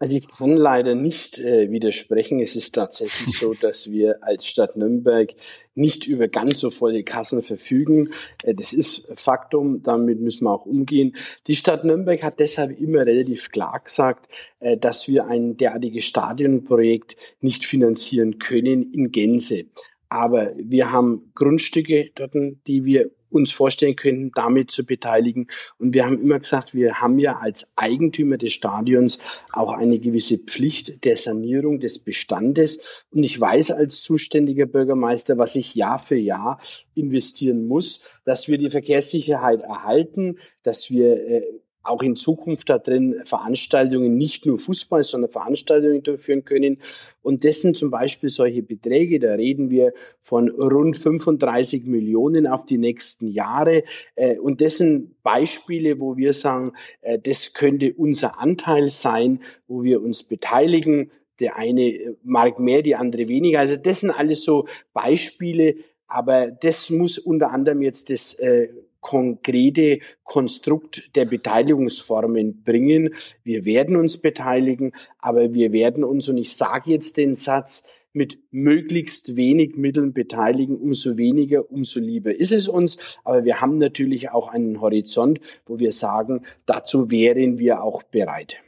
[0.00, 2.40] Also ich kann leider nicht äh, widersprechen.
[2.40, 5.34] Es ist tatsächlich so, dass wir als Stadt Nürnberg
[5.74, 8.10] nicht über ganz so volle Kassen verfügen.
[8.42, 11.14] Äh, das ist Faktum, damit müssen wir auch umgehen.
[11.46, 14.28] Die Stadt Nürnberg hat deshalb immer relativ klar gesagt,
[14.58, 19.66] äh, dass wir ein derartiges Stadionprojekt nicht finanzieren können in Gänze.
[20.08, 22.34] Aber wir haben Grundstücke dort,
[22.66, 25.48] die wir uns vorstellen könnten, damit zu beteiligen.
[25.78, 29.18] Und wir haben immer gesagt, wir haben ja als Eigentümer des Stadions
[29.52, 33.06] auch eine gewisse Pflicht der Sanierung des Bestandes.
[33.10, 36.60] Und ich weiß als zuständiger Bürgermeister, was ich Jahr für Jahr
[36.94, 41.42] investieren muss, dass wir die Verkehrssicherheit erhalten, dass wir äh,
[41.84, 46.78] auch in Zukunft da drin Veranstaltungen, nicht nur Fußball, sondern Veranstaltungen durchführen können.
[47.22, 52.64] Und das sind zum Beispiel solche Beträge, da reden wir von rund 35 Millionen auf
[52.64, 53.84] die nächsten Jahre.
[54.16, 59.84] Äh, und das sind Beispiele, wo wir sagen, äh, das könnte unser Anteil sein, wo
[59.84, 61.10] wir uns beteiligen.
[61.40, 63.60] Der eine mag mehr, die andere weniger.
[63.60, 68.68] Also das sind alles so Beispiele, aber das muss unter anderem jetzt das äh,
[69.04, 73.10] konkrete Konstrukt der Beteiligungsformen bringen.
[73.42, 78.38] Wir werden uns beteiligen, aber wir werden uns, und ich sage jetzt den Satz, mit
[78.50, 83.18] möglichst wenig Mitteln beteiligen, umso weniger, umso lieber ist es uns.
[83.24, 88.62] Aber wir haben natürlich auch einen Horizont, wo wir sagen, dazu wären wir auch bereit.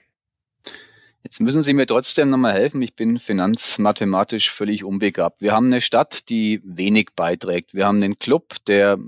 [1.23, 2.83] Jetzt müssen Sie mir trotzdem nochmal helfen.
[2.83, 5.41] Ich bin finanzmathematisch völlig unbegabt.
[5.41, 7.73] Wir haben eine Stadt, die wenig beiträgt.
[7.73, 8.99] Wir haben einen Club, der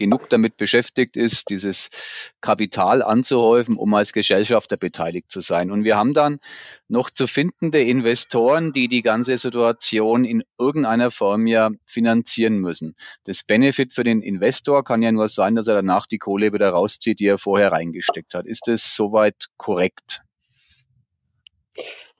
[0.00, 1.90] genug damit beschäftigt ist, dieses
[2.40, 5.70] Kapital anzuhäufen, um als Gesellschafter beteiligt zu sein.
[5.70, 6.40] Und wir haben dann
[6.88, 12.96] noch zu findende Investoren, die die ganze Situation in irgendeiner Form ja finanzieren müssen.
[13.24, 16.70] Das Benefit für den Investor kann ja nur sein, dass er danach die Kohle wieder
[16.70, 18.46] rauszieht, die er vorher reingesteckt hat.
[18.46, 20.22] Ist das soweit korrekt?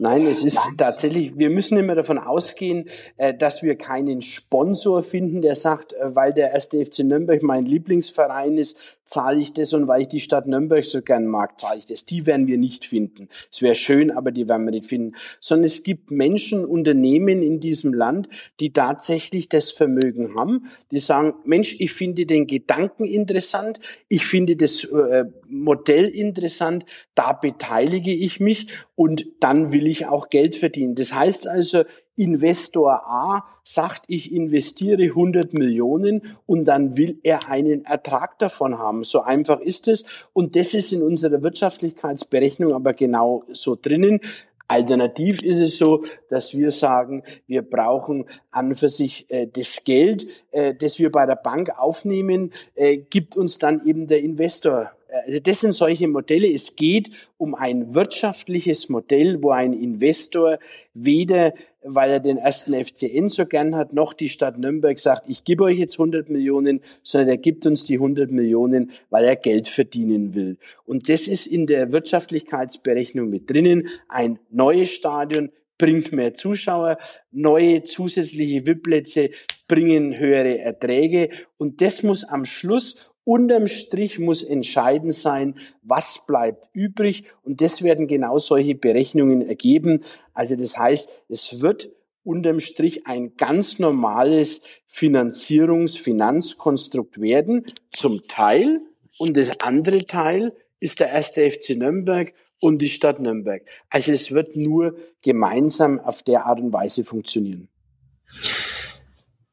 [0.03, 5.43] Nein, es ist tatsächlich, wir müssen immer davon ausgehen, äh, dass wir keinen Sponsor finden,
[5.43, 9.89] der sagt, äh, weil der erste FC Nürnberg mein Lieblingsverein ist, zahle ich das und
[9.89, 12.07] weil ich die Stadt Nürnberg so gern mag, zahle ich das.
[12.07, 13.29] Die werden wir nicht finden.
[13.53, 15.17] Es wäre schön, aber die werden wir nicht finden.
[15.39, 21.35] Sondern es gibt Menschen, Unternehmen in diesem Land, die tatsächlich das Vermögen haben, die sagen,
[21.45, 26.85] Mensch, ich finde den Gedanken interessant, ich finde das äh, Modell interessant,
[27.15, 30.95] da beteilige ich mich und dann will ich auch Geld verdienen.
[30.95, 31.85] Das heißt also,
[32.17, 39.05] Investor A sagt, ich investiere 100 Millionen und dann will er einen Ertrag davon haben.
[39.05, 40.05] So einfach ist es.
[40.35, 44.21] Und das ist in unserer Wirtschaftlichkeitsberechnung aber genau so drinnen.
[44.69, 50.27] Alternativ ist es so, dass wir sagen, wir brauchen an für sich äh, das Geld,
[50.53, 54.93] äh, das wir bei der Bank aufnehmen, äh, gibt uns dann eben der Investor
[55.27, 56.53] also das sind solche Modelle.
[56.53, 60.59] Es geht um ein wirtschaftliches Modell, wo ein Investor
[60.95, 65.45] weder, weil er den ersten FCN so gern hat, noch die Stadt Nürnberg sagt, ich
[65.45, 69.69] gebe euch jetzt 100 Millionen, sondern er gibt uns die 100 Millionen, weil er Geld
[69.69, 70.59] verdienen will.
[70.85, 73.89] Und das ist in der Wirtschaftlichkeitsberechnung mit drinnen.
[74.09, 76.99] Ein neues Stadion bringt mehr Zuschauer,
[77.33, 79.31] neue zusätzliche VIP-Plätze
[79.67, 86.69] bringen höhere Erträge und das muss am Schluss Unterm Strich muss entscheidend sein, was bleibt
[86.73, 87.23] übrig.
[87.45, 90.03] Und das werden genau solche Berechnungen ergeben.
[90.35, 91.93] Also das heißt, es wird
[92.25, 98.81] unterm Strich ein ganz normales Finanzierungs-, Finanzkonstrukt werden, zum Teil.
[99.17, 103.63] Und das andere Teil ist der erste FC Nürnberg und die Stadt Nürnberg.
[103.91, 107.69] Also es wird nur gemeinsam auf der Art und Weise funktionieren.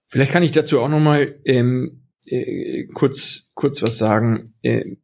[0.08, 4.46] Vielleicht kann ich dazu auch noch mal ähm, äh, kurz kurz was sagen.
[4.62, 4.98] Äh,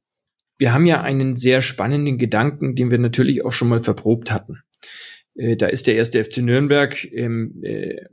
[0.57, 4.59] wir haben ja einen sehr spannenden Gedanken, den wir natürlich auch schon mal verprobt hatten.
[5.35, 8.05] Äh, da ist der erste FC Nürnberg ähm, äh,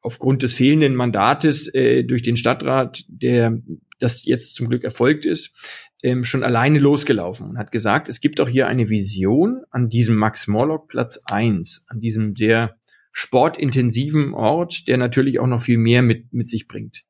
[0.00, 3.60] aufgrund des fehlenden Mandates äh, durch den Stadtrat, der
[3.98, 5.56] das jetzt zum Glück erfolgt ist,
[6.02, 10.16] ähm, schon alleine losgelaufen und hat gesagt, es gibt auch hier eine Vision an diesem
[10.16, 12.76] Max-Morlock Platz eins, an diesem sehr
[13.10, 17.04] sportintensiven Ort, der natürlich auch noch viel mehr mit, mit sich bringt.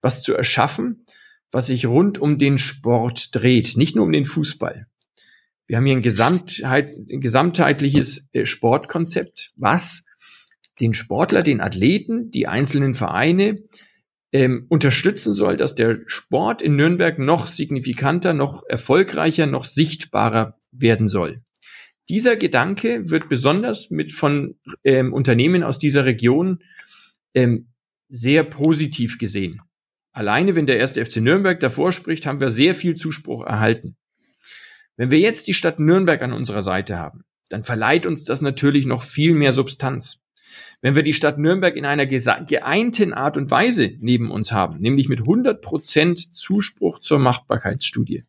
[0.00, 1.06] Was zu erschaffen,
[1.50, 4.86] was sich rund um den Sport dreht, nicht nur um den Fußball.
[5.66, 10.04] Wir haben hier ein, Gesamtheit, ein gesamtheitliches äh, Sportkonzept, was
[10.80, 13.56] den Sportler, den Athleten, die einzelnen Vereine
[14.32, 21.08] ähm, unterstützen soll, dass der Sport in Nürnberg noch signifikanter, noch erfolgreicher, noch sichtbarer werden
[21.08, 21.42] soll.
[22.08, 26.58] Dieser Gedanke wird besonders mit von ähm, Unternehmen aus dieser Region
[27.34, 27.68] ähm,
[28.08, 29.60] sehr positiv gesehen.
[30.16, 33.98] Alleine wenn der erste FC Nürnberg davor spricht, haben wir sehr viel Zuspruch erhalten.
[34.96, 38.86] Wenn wir jetzt die Stadt Nürnberg an unserer Seite haben, dann verleiht uns das natürlich
[38.86, 40.20] noch viel mehr Substanz.
[40.80, 45.10] Wenn wir die Stadt Nürnberg in einer geeinten Art und Weise neben uns haben, nämlich
[45.10, 48.22] mit 100 Prozent Zuspruch zur Machbarkeitsstudie,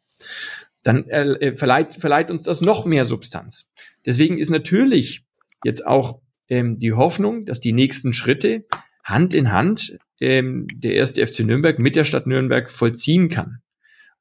[0.84, 3.70] dann äh, äh, verleiht, verleiht uns das noch mehr Substanz.
[4.06, 5.24] Deswegen ist natürlich
[5.64, 6.20] jetzt auch
[6.50, 8.66] ähm, die Hoffnung, dass die nächsten Schritte
[9.06, 13.62] Hand in Hand ähm, der erste FC Nürnberg mit der Stadt Nürnberg vollziehen kann.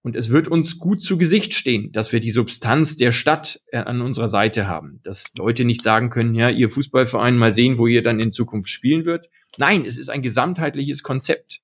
[0.03, 3.79] Und es wird uns gut zu Gesicht stehen, dass wir die Substanz der Stadt äh,
[3.79, 5.01] an unserer Seite haben.
[5.03, 8.69] Dass Leute nicht sagen können, ja, ihr Fußballverein mal sehen, wo ihr dann in Zukunft
[8.69, 9.29] spielen wird.
[9.59, 11.61] Nein, es ist ein gesamtheitliches Konzept.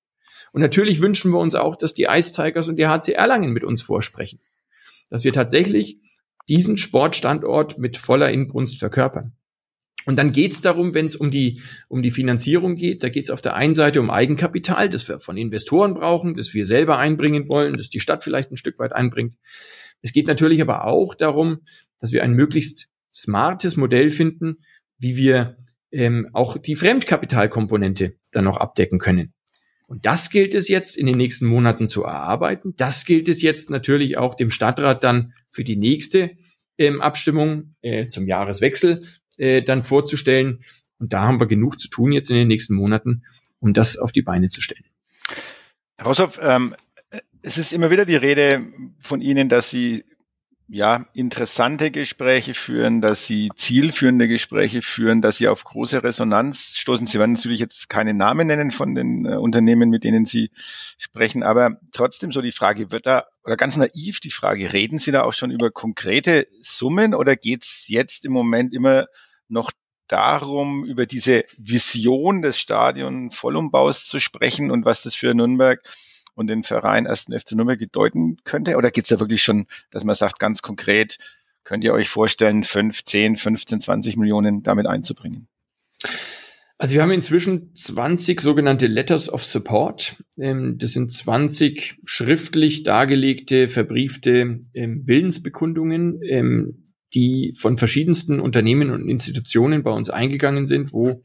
[0.53, 3.63] Und natürlich wünschen wir uns auch, dass die Ice Tigers und die HC Erlangen mit
[3.63, 4.41] uns vorsprechen.
[5.09, 5.99] Dass wir tatsächlich
[6.49, 9.37] diesen Sportstandort mit voller Inbrunst verkörpern.
[10.07, 13.25] Und dann geht es darum, wenn es um die, um die Finanzierung geht, da geht
[13.25, 16.99] es auf der einen Seite um Eigenkapital, das wir von Investoren brauchen, das wir selber
[16.99, 19.37] einbringen wollen, das die Stadt vielleicht ein Stück weit einbringt.
[20.03, 21.61] Es geht natürlich aber auch darum,
[21.99, 24.57] dass wir ein möglichst smartes Modell finden,
[24.99, 25.57] wie wir
[25.93, 29.33] ähm, auch die Fremdkapitalkomponente dann noch abdecken können.
[29.87, 32.73] Und das gilt es jetzt in den nächsten Monaten zu erarbeiten.
[32.77, 36.31] Das gilt es jetzt natürlich auch dem Stadtrat dann für die nächste
[36.79, 39.07] ähm, Abstimmung äh, zum Jahreswechsel
[39.39, 40.65] äh, dann vorzustellen.
[40.99, 43.25] Und da haben wir genug zu tun jetzt in den nächsten Monaten,
[43.61, 44.85] um das auf die Beine zu stellen.
[45.97, 46.75] Herr Rossoff, ähm,
[47.43, 48.67] es ist immer wieder die Rede
[49.01, 50.05] von Ihnen, dass Sie
[50.69, 57.07] ja, interessante Gespräche führen, dass sie zielführende Gespräche führen, dass sie auf große Resonanz stoßen.
[57.07, 60.51] Sie werden natürlich jetzt keine Namen nennen von den äh, Unternehmen, mit denen Sie
[60.99, 65.13] sprechen, aber trotzdem so die Frage, wird da, oder ganz naiv die Frage, reden Sie
[65.13, 69.07] da auch schon über konkrete Summen oder geht es jetzt im Moment immer
[69.49, 69.73] noch
[70.09, 75.83] darum, über diese Vision des Stadion Vollumbaus zu sprechen und was das für Nürnberg
[76.35, 77.29] und den Verein 1.
[77.35, 78.77] FC Nürnberg bedeuten könnte?
[78.77, 81.19] Oder geht es da wirklich schon, dass man sagt, ganz konkret,
[81.65, 85.49] könnt ihr euch vorstellen, 5, 10, 15, 20 Millionen damit einzubringen?
[86.83, 90.17] Also wir haben inzwischen 20 sogenannte Letters of Support.
[90.37, 96.83] Ähm, das sind 20 schriftlich dargelegte, verbriefte ähm, Willensbekundungen, ähm,
[97.15, 101.23] die von verschiedensten Unternehmen und Institutionen bei uns eingegangen sind, wo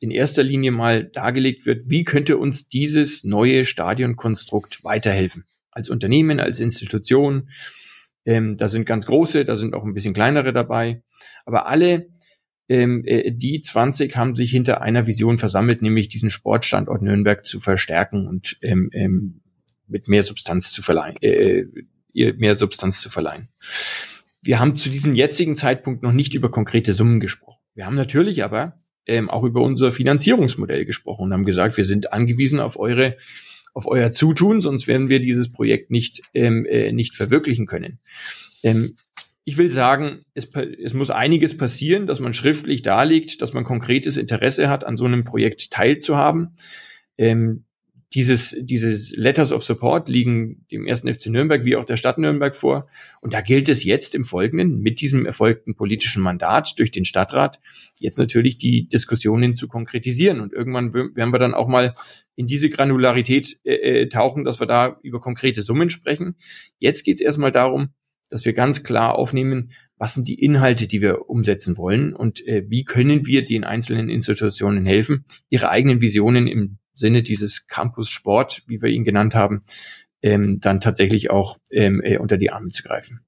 [0.00, 5.44] in erster Linie mal dargelegt wird, wie könnte uns dieses neue Stadionkonstrukt weiterhelfen.
[5.70, 7.50] Als Unternehmen, als Institution.
[8.24, 11.02] Ähm, da sind ganz große, da sind auch ein bisschen kleinere dabei.
[11.44, 12.08] Aber alle,
[12.68, 17.60] ähm, äh, die 20 haben sich hinter einer Vision versammelt, nämlich diesen Sportstandort Nürnberg zu
[17.60, 19.40] verstärken und ähm, ähm,
[19.86, 21.64] mit mehr Substanz zu verleihen, äh,
[22.12, 23.48] ihr mehr Substanz zu verleihen.
[24.42, 27.58] Wir haben zu diesem jetzigen Zeitpunkt noch nicht über konkrete Summen gesprochen.
[27.74, 28.76] Wir haben natürlich aber
[29.08, 33.16] ähm, auch über unser Finanzierungsmodell gesprochen und haben gesagt, wir sind angewiesen auf eure
[33.74, 37.98] auf euer Zutun, sonst werden wir dieses Projekt nicht ähm, äh, nicht verwirklichen können.
[38.62, 38.92] Ähm,
[39.44, 40.50] ich will sagen, es,
[40.82, 45.06] es muss einiges passieren, dass man schriftlich darlegt, dass man konkretes Interesse hat, an so
[45.06, 46.56] einem Projekt teilzuhaben.
[47.16, 47.64] Ähm,
[48.14, 52.56] dieses, dieses Letters of Support liegen dem ersten FC Nürnberg wie auch der Stadt Nürnberg
[52.56, 52.88] vor.
[53.20, 57.60] Und da gilt es jetzt im Folgenden mit diesem erfolgten politischen Mandat durch den Stadtrat
[57.98, 60.40] jetzt natürlich die Diskussionen zu konkretisieren.
[60.40, 61.96] Und irgendwann werden wir dann auch mal
[62.34, 66.36] in diese Granularität äh, äh tauchen, dass wir da über konkrete Summen sprechen.
[66.78, 67.90] Jetzt geht es erstmal darum,
[68.30, 72.64] dass wir ganz klar aufnehmen, was sind die Inhalte, die wir umsetzen wollen und äh,
[72.68, 78.62] wie können wir den einzelnen Institutionen helfen, ihre eigenen Visionen im Sinne dieses Campus Sport,
[78.66, 79.60] wie wir ihn genannt haben,
[80.22, 83.20] ähm, dann tatsächlich auch ähm, äh, unter die Arme zu greifen.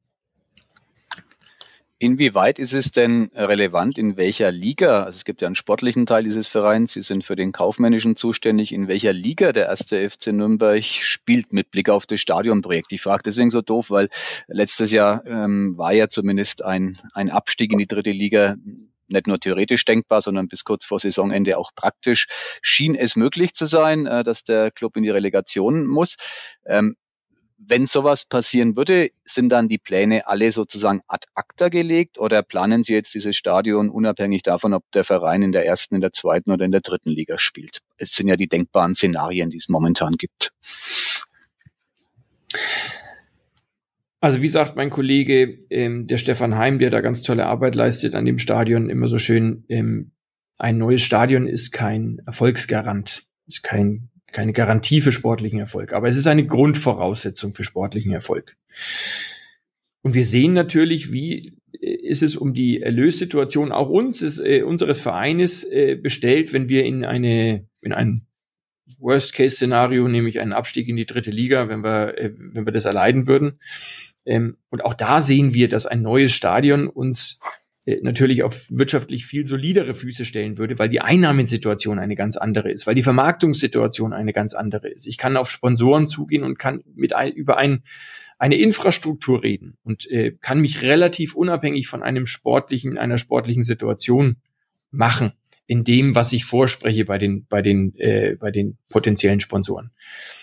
[2.02, 6.24] Inwieweit ist es denn relevant, in welcher Liga, also es gibt ja einen sportlichen Teil
[6.24, 10.82] dieses Vereins, Sie sind für den kaufmännischen zuständig, in welcher Liga der erste FC Nürnberg
[10.82, 12.90] spielt mit Blick auf das Stadionprojekt?
[12.94, 14.08] Ich frage deswegen so doof, weil
[14.48, 18.56] letztes Jahr ähm, war ja zumindest ein, ein Abstieg in die dritte Liga
[19.10, 22.26] nicht nur theoretisch denkbar, sondern bis kurz vor Saisonende auch praktisch
[22.62, 26.16] schien es möglich zu sein, äh, dass der Club in die Relegation muss.
[26.66, 26.94] Ähm,
[27.62, 32.82] wenn sowas passieren würde, sind dann die Pläne alle sozusagen ad acta gelegt oder planen
[32.82, 36.50] Sie jetzt dieses Stadion unabhängig davon, ob der Verein in der ersten, in der zweiten
[36.50, 37.80] oder in der dritten Liga spielt?
[37.98, 40.52] Es sind ja die denkbaren Szenarien, die es momentan gibt.
[44.20, 48.14] Also wie sagt mein Kollege, ähm, der Stefan Heim, der da ganz tolle Arbeit leistet
[48.14, 50.12] an dem Stadion, immer so schön, ähm,
[50.58, 56.16] ein neues Stadion ist kein Erfolgsgarant, ist kein, keine Garantie für sportlichen Erfolg, aber es
[56.16, 58.56] ist eine Grundvoraussetzung für sportlichen Erfolg.
[60.02, 64.62] Und wir sehen natürlich, wie äh, ist es um die Erlössituation auch uns, ist, äh,
[64.62, 68.26] unseres Vereines äh, bestellt, wenn wir in eine, in ein
[68.98, 73.26] Worst-Case-Szenario, nämlich einen Abstieg in die dritte Liga, wenn wir, äh, wenn wir das erleiden
[73.26, 73.58] würden.
[74.24, 77.40] Ähm, und auch da sehen wir, dass ein neues Stadion uns
[77.86, 82.70] äh, natürlich auf wirtschaftlich viel solidere Füße stellen würde, weil die Einnahmensituation eine ganz andere
[82.70, 85.06] ist, weil die Vermarktungssituation eine ganz andere ist.
[85.06, 87.82] Ich kann auf Sponsoren zugehen und kann mit ein, über ein,
[88.38, 94.36] eine Infrastruktur reden und äh, kann mich relativ unabhängig von einem sportlichen, einer sportlichen Situation
[94.90, 95.32] machen
[95.66, 99.90] in dem, was ich vorspreche bei den, bei den, äh, bei den potenziellen Sponsoren.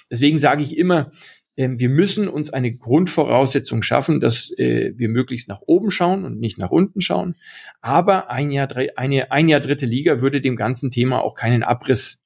[0.10, 1.12] Deswegen sage ich immer,
[1.58, 6.60] wir müssen uns eine Grundvoraussetzung schaffen, dass äh, wir möglichst nach oben schauen und nicht
[6.60, 7.36] nach unten schauen.
[7.82, 12.22] Aber ein Jahr, eine, ein Jahr dritte Liga würde dem ganzen Thema auch keinen Abriss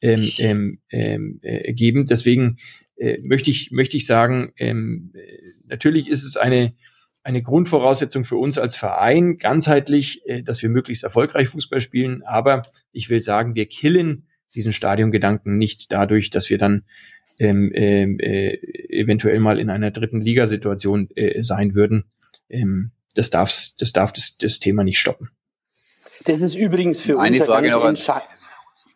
[0.00, 2.06] ähm, ähm, ähm, äh, geben.
[2.06, 2.56] Deswegen
[2.96, 5.12] äh, möchte ich möchte ich sagen, ähm,
[5.66, 6.70] natürlich ist es eine
[7.24, 12.22] eine Grundvoraussetzung für uns als Verein ganzheitlich, äh, dass wir möglichst erfolgreich Fußball spielen.
[12.24, 16.84] Aber ich will sagen, wir killen diesen Stadiongedanken nicht dadurch, dass wir dann
[17.38, 18.54] ähm, ähm, äh,
[18.88, 22.04] eventuell mal in einer dritten Ligasituation äh, sein würden.
[22.48, 25.30] Ähm, das darf, das, darf das, das Thema nicht stoppen.
[26.24, 28.32] Das ist übrigens für Eine uns Frage ganz entscheidend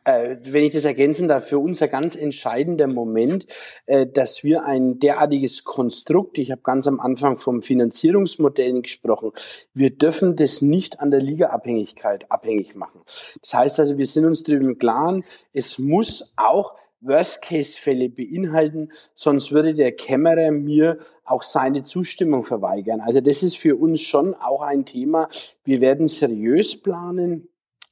[0.06, 3.46] äh, wenn ich das ergänzen darf, für uns ein ganz entscheidender Moment,
[3.86, 9.32] äh, dass wir ein derartiges Konstrukt, ich habe ganz am Anfang vom Finanzierungsmodell gesprochen,
[9.74, 13.00] wir dürfen das nicht an der Ligaabhängigkeit abhängig machen.
[13.40, 19.52] Das heißt also, wir sind uns darüber im Klaren, es muss auch Worst-Case-Fälle beinhalten, sonst
[19.52, 23.00] würde der Kämmerer mir auch seine Zustimmung verweigern.
[23.00, 25.28] Also das ist für uns schon auch ein Thema.
[25.64, 27.48] Wir werden seriös planen.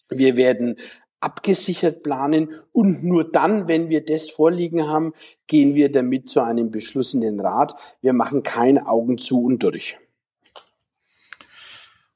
[0.08, 0.76] Wir werden
[1.20, 5.14] abgesichert planen und nur dann, wenn wir das vorliegen haben,
[5.46, 7.74] gehen wir damit zu einem Beschluss in den Rat.
[8.02, 9.98] Wir machen kein Augen zu und durch.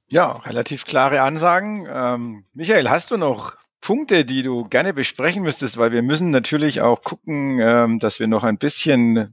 [0.08, 1.86] Ja, relativ klare Ansagen.
[1.90, 6.80] Ähm, Michael, hast du noch Punkte, die du gerne besprechen müsstest, weil wir müssen natürlich
[6.80, 9.32] auch gucken, ähm, dass wir noch ein bisschen,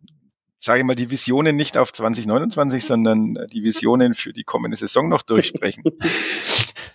[0.59, 5.09] sage ich mal, die Visionen nicht auf 2029, sondern die Visionen für die kommende Saison
[5.09, 5.83] noch durchsprechen.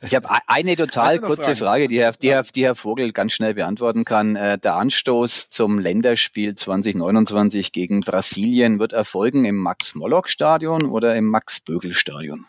[0.03, 1.59] Ich habe eine total kurze Fragen?
[1.59, 4.35] Frage, die Herr, die, Herr, die Herr Vogel ganz schnell beantworten kann.
[4.35, 12.47] Äh, der Anstoß zum Länderspiel 2029 gegen Brasilien wird erfolgen im Max-Mollock-Stadion oder im Max-Bögel-Stadion?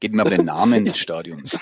[0.00, 1.58] Geht mir aber den Namen des Stadions.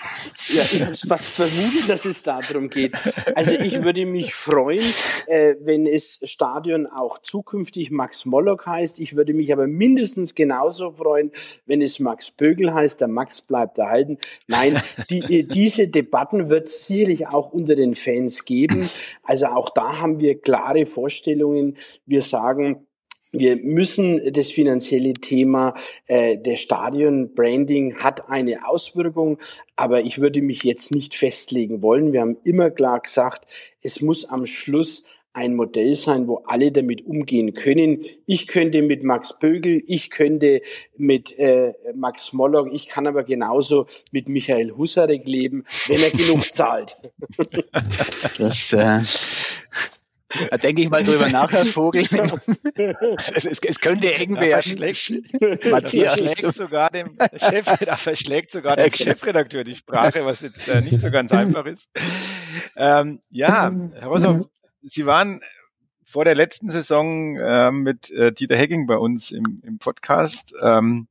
[0.46, 2.94] Ja, ich habe was vermutet, dass es darum geht.
[3.34, 4.84] Also ich würde mich freuen,
[5.26, 9.00] äh, wenn es Stadion auch zukünftig Max Mollock heißt.
[9.00, 11.32] Ich würde mich aber mindestens genauso freuen,
[11.66, 13.00] wenn es Max Bögel heißt.
[13.00, 14.18] Der Max bleibt erhalten.
[14.46, 14.80] Nein,
[15.10, 18.88] die, äh, diese Debatten wird es sicherlich auch unter den Fans geben.
[19.24, 21.76] Also auch da haben wir klare Vorstellungen.
[22.06, 22.86] Wir sagen,
[23.32, 25.74] wir müssen das finanzielle Thema
[26.06, 29.38] äh, der Stadion-Branding hat eine Auswirkung,
[29.76, 32.12] aber ich würde mich jetzt nicht festlegen wollen.
[32.12, 33.46] Wir haben immer klar gesagt,
[33.82, 35.04] es muss am Schluss
[35.34, 38.04] ein Modell sein, wo alle damit umgehen können.
[38.26, 40.62] Ich könnte mit Max Bögel, ich könnte
[40.96, 46.44] mit äh, Max Mollock, ich kann aber genauso mit Michael Husarek leben, wenn er genug
[46.52, 46.96] zahlt.
[48.38, 49.02] Das, äh,
[50.50, 52.02] Da denke ich mal drüber nach, Herr Vogel.
[53.16, 54.78] es, es, es könnte eng werden.
[55.70, 60.82] Matthias verschlägt sogar dem Chef, da verschlägt sogar dem Chefredakteur die Sprache, was jetzt äh,
[60.82, 61.88] nicht so ganz einfach ist.
[62.76, 64.50] Ähm, ja, Herr Rossow,
[64.82, 65.40] Sie waren
[66.04, 70.54] vor der letzten Saison äh, mit äh, Dieter Hecking bei uns im, im Podcast.
[70.62, 71.08] Ähm,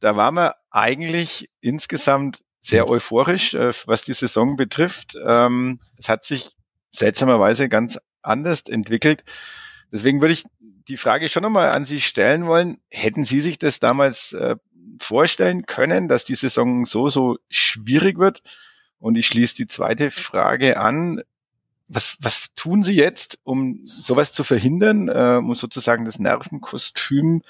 [0.00, 5.14] da waren wir eigentlich insgesamt sehr euphorisch, äh, was die Saison betrifft.
[5.26, 6.50] Ähm, es hat sich
[6.92, 9.24] seltsamerweise ganz anders entwickelt.
[9.92, 12.78] Deswegen würde ich die Frage schon nochmal an Sie stellen wollen.
[12.90, 14.56] Hätten Sie sich das damals äh,
[15.00, 18.42] vorstellen können, dass die Saison so, so schwierig wird?
[18.98, 21.22] Und ich schließe die zweite Frage an
[21.90, 27.42] was, was tun Sie jetzt, um sowas zu verhindern, äh, um sozusagen das Nervenkostüm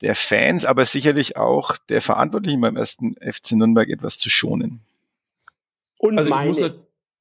[0.00, 4.80] der Fans, aber sicherlich auch der Verantwortlichen beim ersten FC Nürnberg etwas zu schonen?
[5.98, 6.74] Und also meine.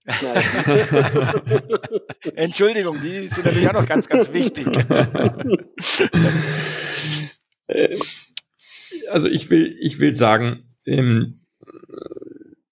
[2.36, 4.68] Entschuldigung, die sind natürlich auch noch ganz, ganz wichtig.
[7.68, 7.98] Äh,
[9.10, 11.46] also ich will, ich will sagen, ähm,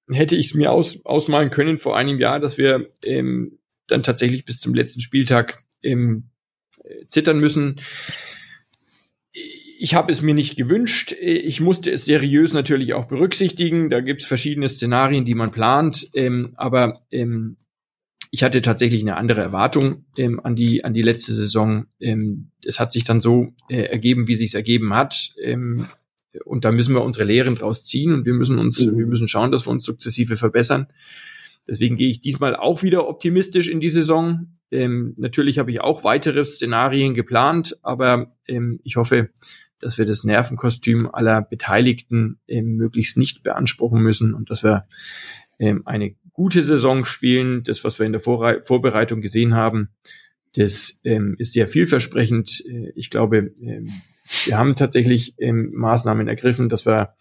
[0.09, 4.43] hätte ich es mir aus, ausmalen können vor einem Jahr, dass wir ähm, dann tatsächlich
[4.43, 6.31] bis zum letzten Spieltag ähm,
[7.07, 7.79] zittern müssen.
[9.83, 11.11] Ich habe es mir nicht gewünscht.
[11.19, 13.89] Ich musste es seriös natürlich auch berücksichtigen.
[13.89, 16.07] Da gibt es verschiedene Szenarien, die man plant.
[16.13, 17.57] Ähm, aber ähm,
[18.29, 21.87] ich hatte tatsächlich eine andere Erwartung ähm, an die an die letzte Saison.
[21.99, 25.33] Ähm, es hat sich dann so äh, ergeben, wie sich es ergeben hat.
[25.43, 25.87] Ähm,
[26.45, 28.99] und da müssen wir unsere Lehren draus ziehen und wir müssen uns, mhm.
[28.99, 30.89] wir müssen schauen, dass wir uns sukzessive verbessern.
[31.67, 34.53] Deswegen gehe ich diesmal auch wieder optimistisch in die Saison.
[34.69, 39.31] Ähm, natürlich habe ich auch weitere Szenarien geplant, aber ähm, ich hoffe,
[39.81, 44.87] dass wir das Nervenkostüm aller Beteiligten ähm, möglichst nicht beanspruchen müssen und dass wir
[45.59, 47.63] ähm, eine gute Saison spielen.
[47.63, 49.89] Das, was wir in der Vorre Vorbereitung gesehen haben,
[50.55, 52.63] das ähm, ist sehr vielversprechend.
[52.65, 53.91] Äh, ich glaube, ähm,
[54.45, 57.15] wir haben tatsächlich ähm, Maßnahmen ergriffen, dass wir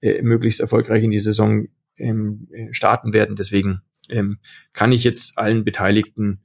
[0.00, 3.36] äh, möglichst erfolgreich in die Saison ähm, äh, starten werden.
[3.36, 4.38] Deswegen ähm,
[4.72, 6.43] kann ich jetzt allen Beteiligten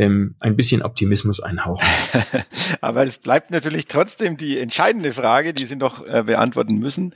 [0.00, 1.86] ähm, ein bisschen Optimismus einhauchen.
[2.80, 7.14] Aber es bleibt natürlich trotzdem die entscheidende Frage, die Sie noch äh, beantworten müssen.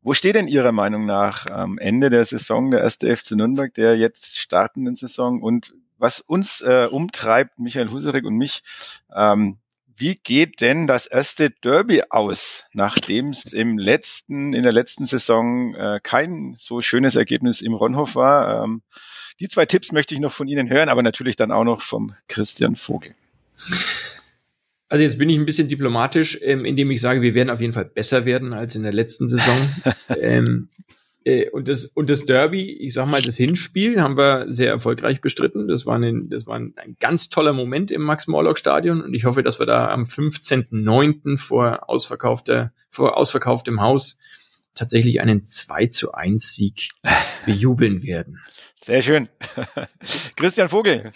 [0.00, 3.96] Wo steht denn Ihrer Meinung nach am Ende der Saison der erste FC Nürnberg, der
[3.96, 5.42] jetzt startenden Saison?
[5.42, 8.62] Und was uns äh, umtreibt, Michael Husarek und mich,
[9.14, 9.58] ähm,
[9.96, 15.74] wie geht denn das erste Derby aus, nachdem es im letzten, in der letzten Saison
[15.74, 18.62] äh, kein so schönes Ergebnis im Ronhof war?
[18.62, 18.82] Ähm,
[19.40, 22.14] die zwei Tipps möchte ich noch von Ihnen hören, aber natürlich dann auch noch vom
[22.28, 23.14] Christian Vogel.
[24.88, 27.74] Also jetzt bin ich ein bisschen diplomatisch, ähm, indem ich sage, wir werden auf jeden
[27.74, 29.56] Fall besser werden als in der letzten Saison.
[30.20, 30.68] ähm,
[31.24, 35.20] äh, und, das, und das Derby, ich sag mal, das Hinspiel haben wir sehr erfolgreich
[35.20, 35.68] bestritten.
[35.68, 39.42] Das war, ein, das war ein, ein ganz toller Moment im Max-Morlock-Stadion und ich hoffe,
[39.42, 41.36] dass wir da am 15.09.
[41.36, 44.16] vor ausverkaufter, vor ausverkauftem Haus
[44.74, 46.88] tatsächlich einen 2 zu 1 Sieg
[47.44, 48.38] bejubeln werden.
[48.88, 49.28] Sehr schön.
[50.36, 51.12] Christian Vogel.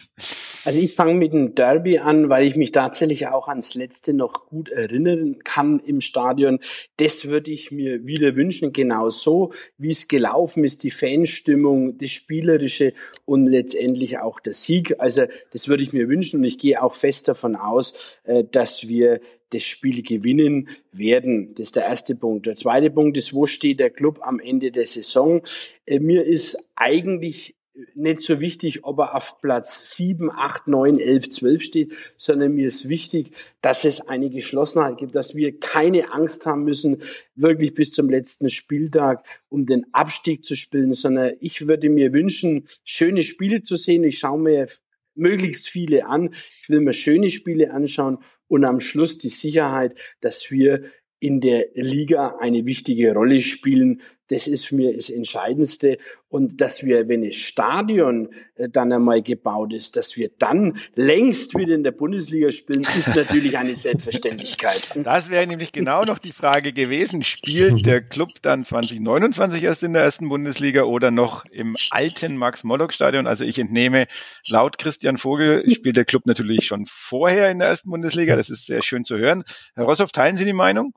[0.67, 4.47] Also ich fange mit dem Derby an, weil ich mich tatsächlich auch ans letzte noch
[4.51, 6.59] gut erinnern kann im Stadion.
[6.99, 12.11] Das würde ich mir wieder wünschen, genau so, wie es gelaufen ist, die Fanstimmung, das
[12.11, 12.93] Spielerische
[13.25, 14.97] und letztendlich auch der Sieg.
[14.99, 18.87] Also das würde ich mir wünschen und ich gehe auch fest davon aus, äh, dass
[18.87, 19.19] wir
[19.49, 21.55] das Spiel gewinnen werden.
[21.55, 22.45] Das ist der erste Punkt.
[22.45, 25.41] Der zweite Punkt ist, wo steht der Club am Ende der Saison?
[25.87, 27.55] Äh, mir ist eigentlich
[27.95, 32.67] nicht so wichtig, ob er auf Platz 7, 8, 9, 11, 12 steht, sondern mir
[32.67, 37.03] ist wichtig, dass es eine Geschlossenheit gibt, dass wir keine Angst haben müssen,
[37.35, 42.65] wirklich bis zum letzten Spieltag um den Abstieg zu spielen, sondern ich würde mir wünschen,
[42.85, 44.05] schöne Spiele zu sehen.
[44.05, 44.67] Ich schaue mir
[45.15, 46.35] möglichst viele an.
[46.63, 48.19] Ich will mir schöne Spiele anschauen
[48.49, 50.85] und am Schluss die Sicherheit, dass wir
[51.21, 54.03] in der Liga eine wichtige Rolle spielen
[54.33, 55.99] das ist für mich das Entscheidendste.
[56.29, 61.55] Und dass wir, wenn das Stadion äh, dann einmal gebaut ist, dass wir dann längst
[61.59, 64.91] wieder in der Bundesliga spielen, ist natürlich eine Selbstverständlichkeit.
[64.97, 67.23] Das wäre nämlich genau noch die Frage gewesen.
[67.23, 73.27] Spielt der Club dann 2029 erst in der ersten Bundesliga oder noch im alten Max-Mollock-Stadion?
[73.27, 74.07] Also ich entnehme,
[74.49, 78.37] laut Christian Vogel spielt der Club natürlich schon vorher in der ersten Bundesliga.
[78.37, 79.45] Das ist sehr schön zu hören.
[79.75, 80.95] Herr Rossoff, teilen Sie die Meinung?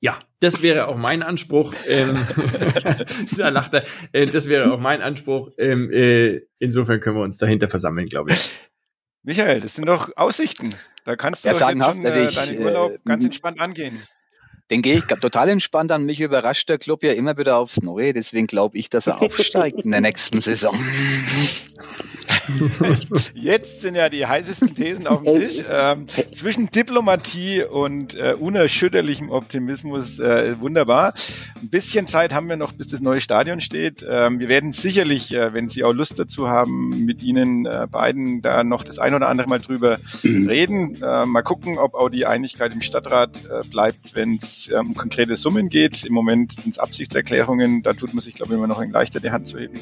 [0.00, 1.74] Ja, das wäre auch mein Anspruch.
[1.86, 2.16] Ähm,
[3.36, 3.84] da lacht er.
[4.12, 5.50] Äh, das wäre auch mein Anspruch.
[5.58, 8.50] Ähm, äh, insofern können wir uns dahinter versammeln, glaube ich.
[9.22, 10.74] Michael, das sind doch Aussichten.
[11.04, 14.02] Da kannst du ja, schon also äh, ich, deinen Urlaub äh, ganz entspannt angehen.
[14.70, 16.06] Den gehe ich total entspannt an.
[16.06, 18.12] Mich überrascht der Club ja immer wieder aufs Neue.
[18.14, 20.74] Deswegen glaube ich, dass er aufsteigt in der nächsten Saison.
[23.34, 25.62] Jetzt sind ja die heißesten Thesen auf dem Tisch.
[25.68, 31.14] Ähm, zwischen Diplomatie und äh, unerschütterlichem Optimismus äh, wunderbar.
[31.60, 34.04] Ein bisschen Zeit haben wir noch, bis das neue Stadion steht.
[34.08, 38.42] Ähm, wir werden sicherlich, äh, wenn Sie auch Lust dazu haben, mit Ihnen äh, beiden
[38.42, 40.48] da noch das ein oder andere Mal drüber mhm.
[40.48, 41.02] reden.
[41.02, 44.94] Äh, mal gucken, ob auch die Einigkeit im Stadtrat äh, bleibt, wenn es äh, um
[44.94, 46.04] konkrete Summen geht.
[46.04, 47.82] Im Moment sind es Absichtserklärungen.
[47.82, 49.80] Da tut man sich, glaube ich, immer noch ein leichter die Hand zu heben.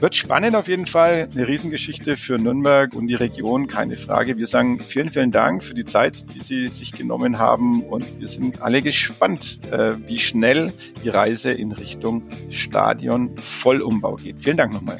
[0.00, 1.28] Wird spannend auf jeden Fall.
[1.32, 4.36] Eine Riesengeschichte für Nürnberg und die Region, keine Frage.
[4.36, 8.28] Wir sagen vielen, vielen Dank für die Zeit, die Sie sich genommen haben und wir
[8.28, 10.72] sind alle gespannt, äh, wie schnell
[11.02, 14.36] die Reise in Richtung Stadion Vollumbau geht.
[14.40, 14.98] Vielen Dank nochmal.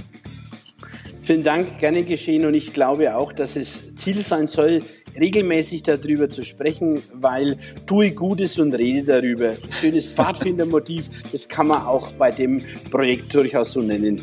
[1.25, 4.83] Vielen Dank, gerne geschehen und ich glaube auch, dass es Ziel sein soll,
[5.19, 9.57] regelmäßig darüber zu sprechen, weil tue Gutes und rede darüber.
[9.71, 14.21] Schönes Pfadfindermotiv, das kann man auch bei dem Projekt durchaus so nennen.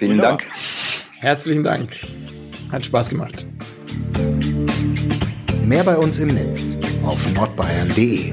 [0.00, 0.38] Vielen Wunderbar.
[0.38, 0.50] Dank.
[1.18, 1.94] Herzlichen Dank.
[2.72, 3.44] Hat Spaß gemacht.
[5.66, 8.32] Mehr bei uns im Netz auf nordbayern.de.